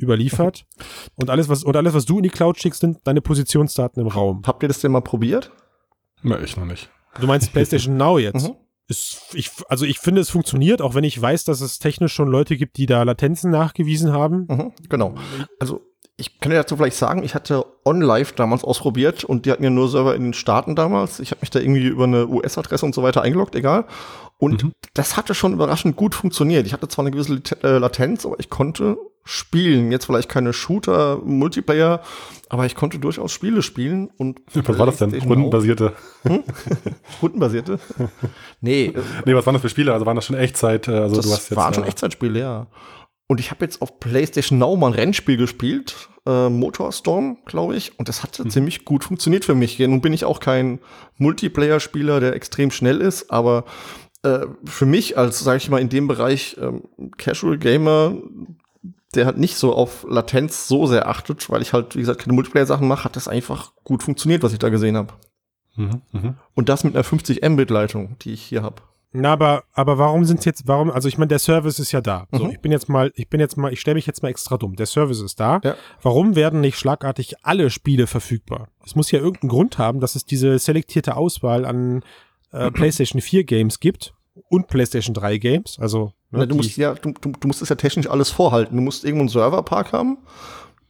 [0.00, 0.64] überliefert
[1.16, 4.08] und alles was und alles was du in die Cloud schickst sind deine Positionsdaten im
[4.08, 4.42] Raum.
[4.46, 5.50] Habt ihr das denn mal probiert?
[6.22, 6.90] Na, ich noch nicht.
[7.20, 8.48] Du meinst PlayStation Now jetzt?
[8.48, 8.54] Mhm.
[8.88, 12.28] Ist, ich, also ich finde es funktioniert, auch wenn ich weiß, dass es technisch schon
[12.28, 14.46] Leute gibt, die da Latenzen nachgewiesen haben.
[14.48, 14.72] Mhm.
[14.88, 15.14] Genau.
[15.60, 15.82] Also
[16.16, 19.70] ich kann dir dazu vielleicht sagen, ich hatte OnLive damals ausprobiert und die hatten ja
[19.70, 21.20] nur Server in den Staaten damals.
[21.20, 23.84] Ich habe mich da irgendwie über eine US-Adresse und so weiter eingeloggt, egal.
[24.38, 24.72] Und Mhm.
[24.94, 26.66] das hatte schon überraschend gut funktioniert.
[26.66, 28.96] Ich hatte zwar eine gewisse äh, Latenz, aber ich konnte
[29.30, 29.92] spielen.
[29.92, 32.00] Jetzt vielleicht keine Shooter, Multiplayer,
[32.48, 34.08] aber ich konnte durchaus Spiele spielen.
[34.16, 35.10] Und Was war das denn?
[35.10, 35.92] PlayStation Now- Rundenbasierte.
[37.22, 37.78] Rundenbasierte?
[38.60, 38.94] nee, äh,
[39.26, 39.92] Nee, was waren das für Spiele?
[39.92, 40.88] Also waren das schon Echtzeit?
[40.88, 42.66] äh, Also das du hast jetzt waren schon äh, Echtzeitspiele, ja.
[43.26, 47.98] Und ich habe jetzt auf PlayStation Now mal ein Rennspiel gespielt, äh, Motorstorm, glaube ich,
[47.98, 48.48] und das hat Mhm.
[48.48, 49.78] ziemlich gut funktioniert für mich.
[49.78, 50.78] Nun bin ich auch kein
[51.18, 53.64] Multiplayer-Spieler, der extrem schnell ist, aber
[54.22, 56.84] äh, für mich als, sage ich mal, in dem Bereich ähm,
[57.18, 58.14] Casual Gamer,
[59.14, 62.34] der halt nicht so auf Latenz so sehr achtet, weil ich halt, wie gesagt, keine
[62.34, 65.14] Multiplayer-Sachen mache, hat das einfach gut funktioniert, was ich da gesehen habe.
[65.76, 66.34] Mhm, mhm.
[66.54, 68.82] Und das mit einer 50 Mbit-Leitung, die ich hier habe.
[69.12, 72.26] Na, aber, aber warum sind jetzt, warum, also ich meine, der Service ist ja da.
[72.30, 72.50] So, Mhm.
[72.50, 74.76] ich bin jetzt mal, ich bin jetzt mal, ich stelle mich jetzt mal extra dumm.
[74.76, 75.60] Der Service ist da.
[75.64, 75.76] Ja.
[76.02, 78.68] Warum werden nicht schlagartig alle Spiele verfügbar?
[78.84, 82.02] Es muss ja irgendeinen Grund haben, dass es diese selektierte Auswahl an
[82.52, 84.12] äh, PlayStation 4 Games gibt
[84.48, 85.78] und PlayStation 3 Games.
[85.80, 88.76] Also, ne, Na, du musst ja, du, du, musst es ja technisch alles vorhalten.
[88.76, 90.18] Du musst irgendwo einen Serverpark haben.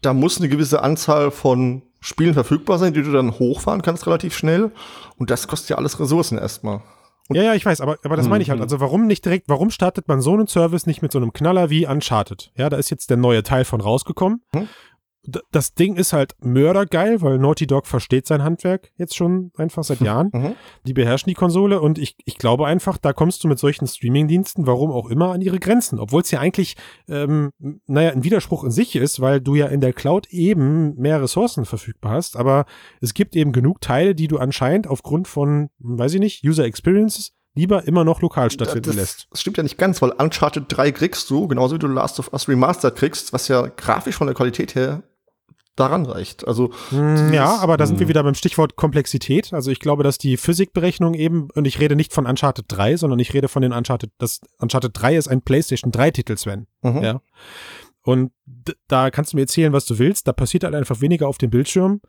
[0.00, 4.36] Da muss eine gewisse Anzahl von Spielen verfügbar sein, die du dann hochfahren kannst relativ
[4.36, 4.70] schnell.
[5.16, 6.82] Und das kostet ja alles Ressourcen erstmal.
[7.30, 8.58] Ja, ja, ich weiß, aber, aber das meine ich halt.
[8.58, 8.62] Mhm.
[8.62, 11.68] Also warum nicht direkt, warum startet man so einen Service nicht mit so einem Knaller
[11.68, 12.52] wie Uncharted?
[12.56, 14.42] Ja, da ist jetzt der neue Teil von rausgekommen.
[14.54, 14.68] Mhm.
[15.50, 20.00] Das Ding ist halt mördergeil, weil Naughty Dog versteht sein Handwerk jetzt schon einfach seit
[20.00, 20.30] Jahren.
[20.32, 20.54] Mhm.
[20.86, 24.66] Die beherrschen die Konsole und ich, ich glaube einfach, da kommst du mit solchen Streamingdiensten,
[24.66, 25.98] warum auch immer, an ihre Grenzen.
[25.98, 26.76] Obwohl es ja eigentlich,
[27.08, 27.50] ähm,
[27.86, 31.64] naja, ein Widerspruch in sich ist, weil du ja in der Cloud eben mehr Ressourcen
[31.64, 32.64] verfügbar hast, aber
[33.00, 37.37] es gibt eben genug Teile, die du anscheinend aufgrund von, weiß ich nicht, User Experiences
[37.54, 39.28] lieber immer noch lokal stattfinden das, lässt.
[39.30, 42.32] Das stimmt ja nicht ganz, weil Uncharted 3 kriegst du, genauso wie du Last of
[42.32, 45.02] Us Remastered kriegst, was ja grafisch von der Qualität her
[45.78, 46.46] daran reicht.
[46.46, 48.08] Also hm, ja, aber da sind wir hm.
[48.08, 49.52] wieder beim Stichwort Komplexität.
[49.52, 53.18] Also ich glaube, dass die Physikberechnung eben, und ich rede nicht von Uncharted 3, sondern
[53.18, 56.66] ich rede von den Uncharted, das Uncharted 3 ist ein PlayStation 3 Titel, Sven.
[56.82, 57.02] Mhm.
[57.02, 57.20] Ja.
[58.02, 58.32] Und
[58.88, 60.26] da kannst du mir erzählen, was du willst.
[60.26, 62.00] Da passiert halt einfach weniger auf dem Bildschirm.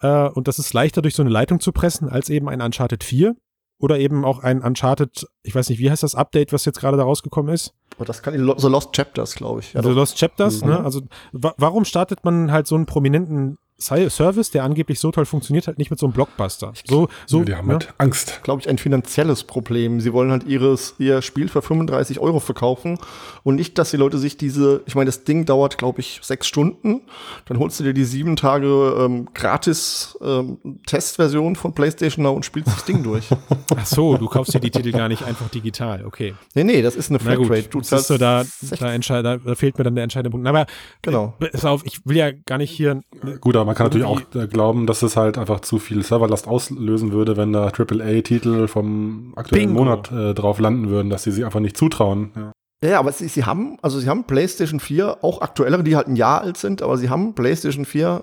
[0.00, 3.02] Äh, und das ist leichter durch so eine Leitung zu pressen als eben ein Uncharted
[3.02, 3.34] 4
[3.78, 6.96] oder eben auch ein Uncharted, ich weiß nicht, wie heißt das Update, was jetzt gerade
[6.96, 7.74] da rausgekommen ist?
[7.96, 9.72] Aber das kann in The Lost Chapters, glaube ich.
[9.72, 10.68] Ja, The Lost Chapters, mhm.
[10.68, 10.84] ne?
[10.84, 15.66] Also wa warum startet man halt so einen prominenten Service, der angeblich so toll funktioniert,
[15.66, 16.72] halt nicht mit so einem Blockbuster.
[16.86, 17.74] So, so, ja, die haben ja.
[17.74, 18.40] halt Angst.
[18.42, 20.00] Glaube ich, ein finanzielles Problem.
[20.00, 22.98] Sie wollen halt ihres, ihr Spiel für 35 Euro verkaufen
[23.42, 26.46] und nicht, dass die Leute sich diese, ich meine, das Ding dauert, glaube ich, sechs
[26.46, 27.02] Stunden.
[27.44, 32.46] Dann holst du dir die sieben Tage ähm, gratis ähm, Testversion von PlayStation Now und
[32.46, 33.28] spielst das Ding durch.
[33.76, 36.34] Ach so, du kaufst dir die Titel gar nicht einfach digital, okay.
[36.54, 37.68] Nee, nee, das ist eine Flatrate.
[37.68, 38.44] Du zahlst so, da,
[38.80, 40.46] da, da, fehlt mir dann der entscheidende Punkt.
[40.46, 40.66] Aber
[41.02, 41.34] genau.
[41.40, 43.02] Äh, pass auf, ich will ja gar nicht hier.
[43.40, 46.48] Gut, aber man kann natürlich auch äh, glauben, dass es halt einfach zu viel Serverlast
[46.48, 49.84] auslösen würde, wenn da AAA-Titel vom aktuellen Bingo.
[49.84, 52.30] Monat äh, drauf landen würden, dass sie sich einfach nicht zutrauen.
[52.34, 52.52] Ja.
[52.84, 56.16] Ja, aber sie, sie haben, also sie haben PlayStation 4, auch aktuellere, die halt ein
[56.16, 58.22] Jahr alt sind, aber sie haben PlayStation 4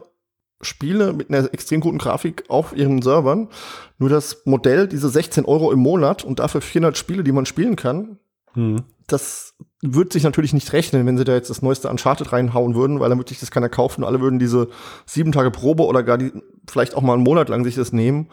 [0.61, 3.49] Spiele mit einer extrem guten Grafik auf ihren Servern.
[3.97, 7.75] Nur das Modell, diese 16 Euro im Monat und dafür 400 Spiele, die man spielen
[7.75, 8.19] kann,
[8.53, 8.83] hm.
[9.07, 12.99] Das wird sich natürlich nicht rechnen, wenn sie da jetzt das neueste Uncharted reinhauen würden,
[12.99, 14.03] weil dann würde sich das keiner kaufen.
[14.03, 14.69] Alle würden diese
[15.05, 16.31] sieben Tage Probe oder gar die,
[16.69, 18.29] vielleicht auch mal einen Monat lang sich das nehmen.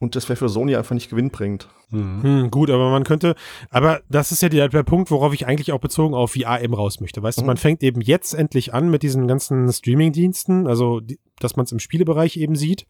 [0.00, 1.68] Und das wäre für Sony einfach nicht gewinnbringend.
[1.90, 2.22] Mhm.
[2.22, 3.36] Hm, gut, aber man könnte,
[3.70, 6.74] aber das ist ja der, der, Punkt, worauf ich eigentlich auch bezogen auf VR eben
[6.74, 7.22] raus möchte.
[7.22, 7.42] Weißt mhm.
[7.42, 11.64] du, man fängt eben jetzt endlich an mit diesen ganzen Streaming-Diensten, also die, dass man
[11.64, 12.86] es im Spielebereich eben sieht.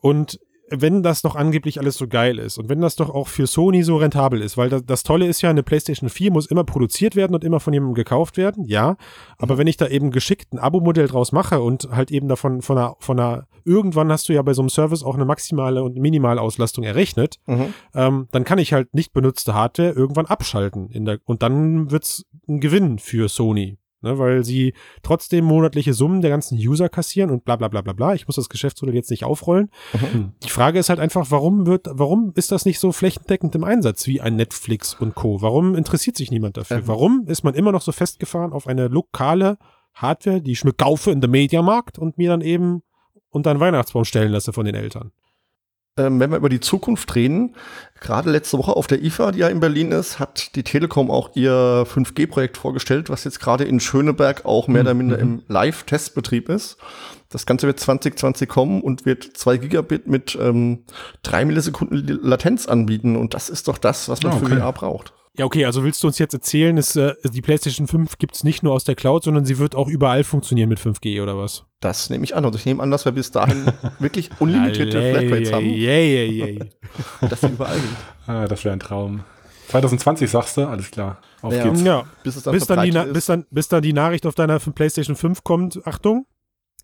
[0.00, 0.38] Und
[0.70, 3.82] wenn das doch angeblich alles so geil ist und wenn das doch auch für Sony
[3.82, 7.16] so rentabel ist, weil das, das, Tolle ist ja, eine PlayStation 4 muss immer produziert
[7.16, 8.96] werden und immer von jemandem gekauft werden, ja.
[9.36, 9.58] Aber mhm.
[9.58, 12.96] wenn ich da eben geschickt ein Abo-Modell draus mache und halt eben davon von einer,
[12.98, 16.40] von einer, irgendwann hast du ja bei so einem Service auch eine maximale und minimale
[16.40, 17.74] Auslastung errechnet, mhm.
[17.94, 22.24] ähm, dann kann ich halt nicht benutzte Hardware irgendwann abschalten in der, und dann wird's
[22.48, 27.44] ein Gewinn für Sony ne, weil sie trotzdem monatliche Summen der ganzen User kassieren und
[27.44, 28.14] bla bla bla bla bla.
[28.14, 29.70] Ich muss das Geschäftsmodell jetzt nicht aufrollen.
[29.92, 30.32] Mhm.
[30.44, 34.06] Die Frage ist halt einfach, warum wird, warum ist das nicht so flächendeckend im Einsatz
[34.06, 35.42] wie ein Netflix und Co?
[35.42, 36.78] Warum interessiert sich niemand dafür?
[36.78, 36.88] Mhm.
[36.88, 39.58] Warum ist man immer noch so festgefahren auf eine lokale
[39.94, 42.82] Hardware, die ich mir kaufe in der Mediamarkt und mir dann eben
[43.30, 45.12] unter einen Weihnachtsbaum stellen lasse von den Eltern?
[45.96, 47.54] Ähm, wenn wir über die Zukunft reden,
[48.00, 51.30] gerade letzte Woche auf der IFA, die ja in Berlin ist, hat die Telekom auch
[51.34, 55.22] ihr 5G-Projekt vorgestellt, was jetzt gerade in Schöneberg auch mehr oder minder mhm.
[55.22, 56.78] im Live-Testbetrieb ist.
[57.30, 60.84] Das Ganze wird 2020 kommen und wird 2 Gigabit mit ähm,
[61.22, 63.16] 3 Millisekunden Latenz anbieten.
[63.16, 64.46] Und das ist doch das, was man oh, okay.
[64.46, 65.13] für VR braucht.
[65.36, 68.62] Ja, okay, also willst du uns jetzt erzählen, ist, äh, die PlayStation 5 gibt's nicht
[68.62, 71.64] nur aus der Cloud, sondern sie wird auch überall funktionieren mit 5G oder was?
[71.80, 72.44] Das nehme ich an.
[72.44, 73.66] Und ich nehme an, dass wir bis dahin
[73.98, 75.66] wirklich unlimitierte Flatrates haben.
[75.66, 76.66] Yeah, yeah, yeah.
[77.28, 77.96] dass sie überall sind.
[78.28, 79.24] Ah, das wäre ein Traum.
[79.68, 81.18] 2020 sagst du, alles klar.
[81.42, 81.82] Auf ja, geht's.
[81.82, 82.04] Ja.
[82.22, 85.42] Bis, dann bis, dann die, bis, dann, bis dann die Nachricht auf deiner PlayStation 5
[85.42, 86.26] kommt, Achtung,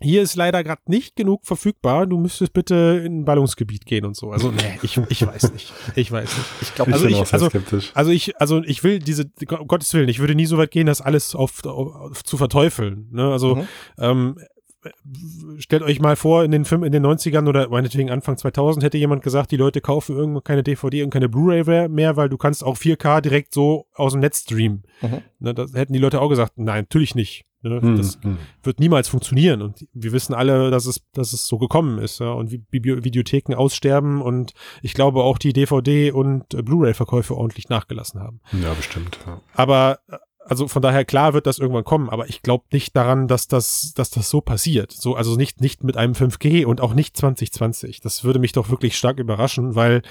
[0.01, 2.07] hier ist leider gerade nicht genug verfügbar.
[2.07, 4.31] Du müsstest bitte in ein Ballungsgebiet gehen und so.
[4.31, 5.73] Also, nee, ich, ich weiß nicht.
[5.95, 6.49] Ich weiß nicht.
[6.63, 7.49] Ich glaube, also, ich, also,
[7.95, 10.87] also ich, also ich will diese, um Gottes Willen, ich würde nie so weit gehen,
[10.87, 13.09] das alles auf, auf zu verteufeln.
[13.11, 13.31] Ne?
[13.31, 13.69] Also, mhm.
[13.99, 14.37] ähm,
[15.59, 18.97] stellt euch mal vor, in den Film in den 90ern oder meinetwegen Anfang 2000 hätte
[18.97, 22.65] jemand gesagt, die Leute kaufen irgendwo keine DVD und keine Blu-ray mehr, weil du kannst
[22.65, 24.85] auch 4K direkt so aus dem Netz streamen.
[25.03, 25.23] Mhm.
[25.39, 27.45] Ne, das hätten die Leute auch gesagt, nein, natürlich nicht.
[27.63, 27.81] Ne?
[27.83, 27.97] Mhm.
[27.97, 28.39] Das mhm.
[28.63, 29.63] wird niemals funktionieren.
[29.63, 32.21] Und wir wissen alle, dass es, dass es so gekommen ist.
[32.21, 32.33] Ja?
[32.33, 38.21] Und wie Videotheken aussterben und ich glaube auch die DVD- und äh, Blu-ray-Verkäufe ordentlich nachgelassen
[38.21, 38.41] haben.
[38.63, 39.19] Ja, bestimmt.
[39.27, 39.41] Ja.
[39.55, 39.99] Aber
[40.51, 43.93] also von daher klar wird das irgendwann kommen, aber ich glaube nicht daran, dass das,
[43.95, 44.91] dass das so passiert.
[44.91, 48.01] So, also nicht, nicht mit einem 5G und auch nicht 2020.
[48.01, 50.03] Das würde mich doch wirklich stark überraschen, weil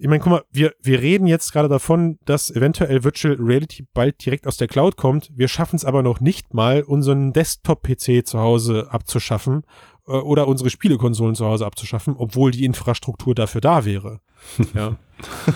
[0.00, 4.24] ich meine, guck mal, wir, wir reden jetzt gerade davon, dass eventuell Virtual Reality bald
[4.24, 5.32] direkt aus der Cloud kommt.
[5.34, 9.64] Wir schaffen es aber noch nicht mal, unseren Desktop-PC zu Hause abzuschaffen
[10.08, 14.20] äh, oder unsere Spielekonsolen zu Hause abzuschaffen, obwohl die Infrastruktur dafür da wäre.
[14.74, 14.96] Ja.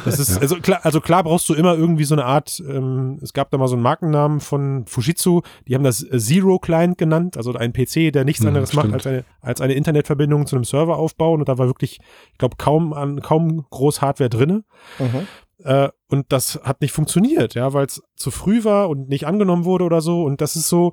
[0.04, 3.32] Das ist, also klar, also klar brauchst du immer irgendwie so eine Art, ähm, es
[3.32, 7.54] gab da mal so einen Markennamen von Fujitsu, die haben das Zero Client genannt, also
[7.54, 8.86] ein PC, der nichts hm, anderes stimmt.
[8.86, 12.00] macht, als eine, als eine Internetverbindung zu einem Server aufbauen und da war wirklich,
[12.32, 14.64] ich glaube, kaum an, kaum groß Hardware drinne.
[14.98, 15.28] Mhm.
[15.64, 19.64] Äh, und das hat nicht funktioniert, ja, weil es zu früh war und nicht angenommen
[19.64, 20.24] wurde oder so.
[20.24, 20.92] Und das ist so,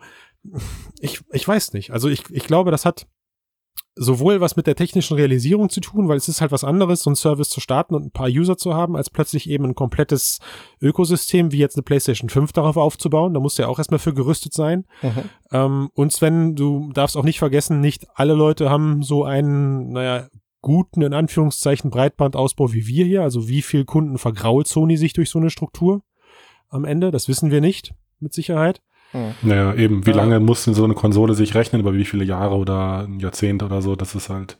[0.99, 1.91] ich, ich weiß nicht.
[1.91, 3.07] Also ich, ich glaube, das hat
[4.01, 7.09] sowohl was mit der technischen Realisierung zu tun, weil es ist halt was anderes, so
[7.09, 10.39] einen Service zu starten und ein paar User zu haben, als plötzlich eben ein komplettes
[10.81, 13.33] Ökosystem wie jetzt eine PlayStation 5 darauf aufzubauen.
[13.33, 14.85] Da musst du ja auch erstmal für gerüstet sein.
[15.01, 15.23] Mhm.
[15.51, 20.29] Ähm, und Sven, du darfst auch nicht vergessen, nicht alle Leute haben so einen, naja,
[20.61, 23.23] guten, in Anführungszeichen, Breitbandausbau wie wir hier.
[23.23, 26.03] Also wie viel Kunden vergrault Sony sich durch so eine Struktur
[26.69, 27.11] am Ende?
[27.11, 28.81] Das wissen wir nicht, mit Sicherheit.
[29.41, 30.17] Naja, eben, wie Ja.
[30.17, 33.63] lange muss denn so eine Konsole sich rechnen, über wie viele Jahre oder ein Jahrzehnt
[33.63, 34.57] oder so, das ist halt.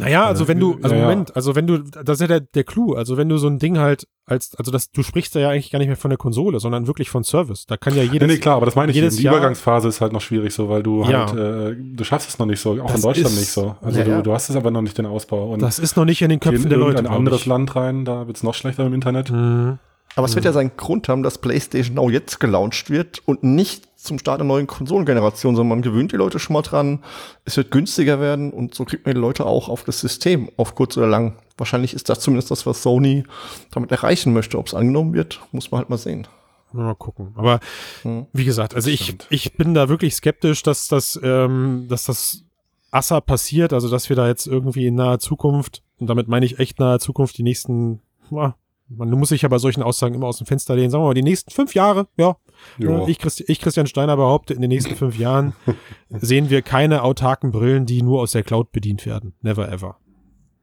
[0.00, 1.02] Naja, also wenn du, also Ja.
[1.02, 3.60] Moment, also wenn du, das ist ja der, der Clou, also wenn du so ein
[3.60, 6.18] Ding halt als, also das, du sprichst da ja eigentlich gar nicht mehr von der
[6.18, 7.66] Konsole, sondern wirklich von Service.
[7.66, 8.96] Da kann ja Nee, jedes, nee, klar, aber das meine ich.
[8.96, 11.30] jedes Die Übergangsphase ist halt noch schwierig so, weil du Ja.
[11.32, 13.76] halt, äh, du schaffst es noch nicht so, auch Das in Deutschland ist- nicht so.
[13.80, 15.52] Also Ja, du, du hast es aber noch nicht den Ausbau.
[15.52, 16.96] Und das ist noch nicht in den geh in Köpfen der Leute.
[16.96, 17.46] irgendein glaub anderes.
[17.46, 19.30] Land rein, da wird's noch schlechter im Internet.
[19.30, 19.78] Mhm.
[20.16, 23.86] Aber es wird ja seinen Grund haben, dass PlayStation Now jetzt gelauncht wird und nicht
[23.96, 27.04] zum Start der neuen Konsolengeneration, sondern man gewöhnt die Leute schon mal dran.
[27.44, 30.74] Es wird günstiger werden und so kriegt man die Leute auch auf das System, auf
[30.74, 31.36] kurz oder lang.
[31.58, 33.24] Wahrscheinlich ist das zumindest das, was Sony
[33.70, 34.58] damit erreichen möchte.
[34.58, 36.26] Ob es angenommen wird, muss man halt mal sehen.
[36.72, 37.32] Mal gucken.
[37.36, 37.60] Aber
[38.02, 38.26] Hm.
[38.32, 42.42] wie gesagt, also ich, ich bin da wirklich skeptisch, dass das, ähm, dass das
[42.90, 46.58] Assa passiert, also dass wir da jetzt irgendwie in naher Zukunft, und damit meine ich
[46.58, 48.00] echt naher Zukunft, die nächsten,
[48.30, 48.54] ja,
[48.88, 51.14] man muss sich ja bei solchen Aussagen immer aus dem Fenster lehnen, sagen wir mal,
[51.14, 52.36] die nächsten fünf Jahre, ja.
[52.78, 55.54] Äh, Ich, Christi ich, Christian Steiner, behaupte, in den nächsten fünf Jahren
[56.08, 59.34] sehen wir keine autarken Brillen, die nur aus der Cloud bedient werden.
[59.42, 59.98] Never ever.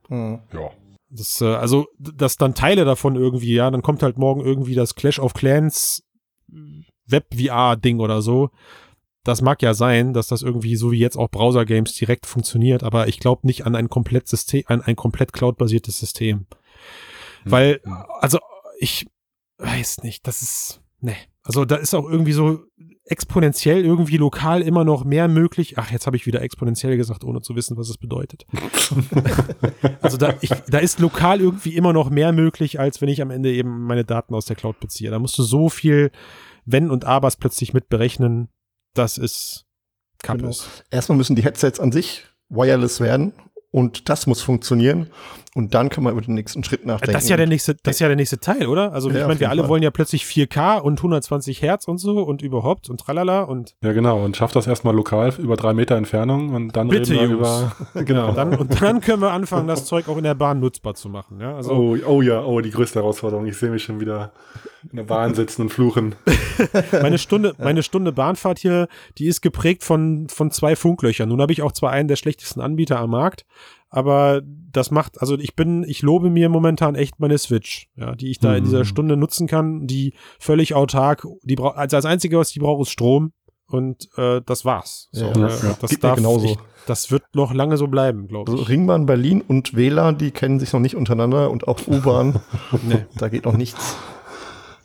[0.08, 0.40] Hm.
[0.54, 0.70] ja.
[1.10, 4.96] Das, äh, also, dass dann Teile davon irgendwie, ja, dann kommt halt morgen irgendwie das
[4.96, 6.04] Clash of Clans
[7.08, 8.50] Web-VR-Ding oder so.
[9.24, 13.08] Das mag ja sein, dass das irgendwie so wie jetzt auch Browser-Games direkt funktioniert, aber
[13.08, 16.48] ich glaube nicht an ein komplett System, an ein komplett Cloud-basiertes System.
[17.46, 17.82] Weil,
[18.20, 18.40] also,
[18.80, 19.08] ich
[19.58, 21.16] weiß nicht, das ist, ne.
[21.44, 22.62] Also, da ist auch irgendwie so
[23.06, 25.78] exponentiell irgendwie lokal immer noch mehr möglich.
[25.78, 28.46] Ach, jetzt habe ich wieder exponentiell gesagt, ohne zu wissen, was es bedeutet.
[30.02, 33.32] also, da, ich, da ist lokal irgendwie immer noch mehr möglich, als wenn ich am
[33.32, 35.12] Ende eben meine Daten aus der Cloud beziehe.
[35.12, 36.12] Da musst du so viel
[36.66, 38.48] Wenn und Abers plötzlich mit berechnen.
[38.94, 39.66] Das ist
[40.22, 40.84] Kappes.
[40.92, 43.34] Erstmal müssen die Headsets an sich wireless werden
[43.74, 45.08] und das muss funktionieren.
[45.56, 47.14] Und dann kann man über den nächsten Schritt nachdenken.
[47.14, 48.94] Das ist ja der nächste, das ist ja der nächste Teil, oder?
[48.94, 49.70] Also Ja, ich meine, wir alle Fall.
[49.70, 53.92] wollen ja plötzlich 4K und 120 Hertz und so und überhaupt und tralala und ja,
[53.94, 54.24] genau.
[54.24, 57.74] Und schafft das erstmal lokal über drei Meter Entfernung und dann Bitte, reden wir Jungs.
[57.94, 58.04] über.
[58.06, 58.32] genau.
[58.32, 61.40] dann, und dann können wir anfangen, das Zeug auch in der Bahn nutzbar zu machen.
[61.42, 63.46] Ja, also Oh, oh ja, oh, die größte Herausforderung.
[63.48, 64.32] Ich sehe mich schon wieder
[64.92, 66.16] in der Bahn sitzen und fluchen.
[67.02, 71.30] meine Stunde, meine Stunde Bahnfahrt hier, die ist geprägt von, von zwei Funklöchern.
[71.30, 73.46] Nun habe ich auch zwar einen der schlechtesten Anbieter am Markt,
[73.90, 74.42] aber
[74.72, 78.40] das macht, also ich bin, ich lobe mir momentan echt meine Switch, ja, die ich
[78.40, 78.66] da in Mhm.
[78.68, 82.82] dieser Stunde nutzen kann, die völlig autark, die braucht, also das Einzige, was die braucht,
[82.82, 83.34] ist Strom
[83.68, 85.10] und äh, das war's.
[85.12, 85.78] So, Ja, äh, ja.
[85.80, 86.46] das Geht darf genauso.
[86.46, 88.70] Ich, das wird noch lange so bleiben, glaube Also ich.
[88.70, 92.42] Ringbahn Berlin und WLAN, die kennen sich noch nicht untereinander und auch U-Bahn.
[92.88, 93.06] Nee.
[93.18, 93.96] Da geht noch nichts.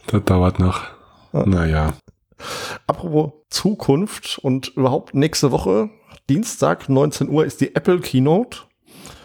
[0.08, 0.82] Das dauert noch.
[1.32, 1.46] Ja.
[1.46, 1.92] Naja.
[2.86, 5.90] Apropos Zukunft und überhaupt nächste Woche,
[6.28, 8.58] Dienstag, 19 Uhr, ist die Apple Keynote.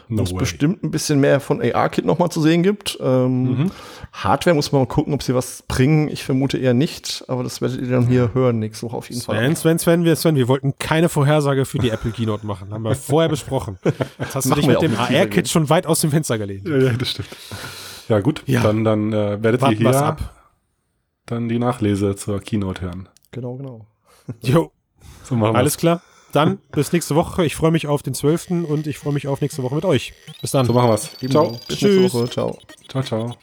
[0.09, 2.97] No wo es bestimmt ein bisschen mehr von AR-Kit nochmal zu sehen gibt.
[3.01, 3.71] Ähm, Mhm.
[4.11, 6.09] Hardware muss man mal gucken, ob sie was bringen.
[6.09, 9.21] Ich vermute eher nicht, aber das werdet ihr dann hier hören nächste Woche auf jeden
[9.21, 9.55] Sven, Fall.
[9.55, 12.71] Sven, Sven, wir, Sven, wir wollten keine Vorhersage für die Apple Keynote machen.
[12.73, 13.79] Haben wir vorher besprochen.
[14.19, 16.67] Jetzt hast du dich mit dem AR-Kit schon weit aus dem Fenster gelehnt.
[16.67, 17.29] Ja, ja, das stimmt.
[18.09, 18.43] Ja, gut.
[18.45, 18.61] Ja.
[18.61, 20.42] Dann, dann äh, werdet Warten ihr hier ab.
[21.25, 23.09] Dann die Nachlese zur Keynote hören.
[23.31, 23.87] Genau, genau.
[24.41, 24.71] Jo,
[25.23, 25.77] So machen alles wir's.
[25.79, 26.01] klar.
[26.31, 27.45] Dann bis nächste Woche.
[27.45, 28.49] Ich freue mich auf den 12.
[28.67, 30.13] und ich freue mich auf nächste Woche mit euch.
[30.41, 30.65] Bis dann.
[30.65, 31.11] So machen wir's.
[31.29, 31.59] Ciao.
[31.67, 31.99] Bis Tschüss.
[32.01, 32.29] nächste Woche.
[32.29, 32.57] Ciao.
[32.89, 33.37] Ciao, ciao.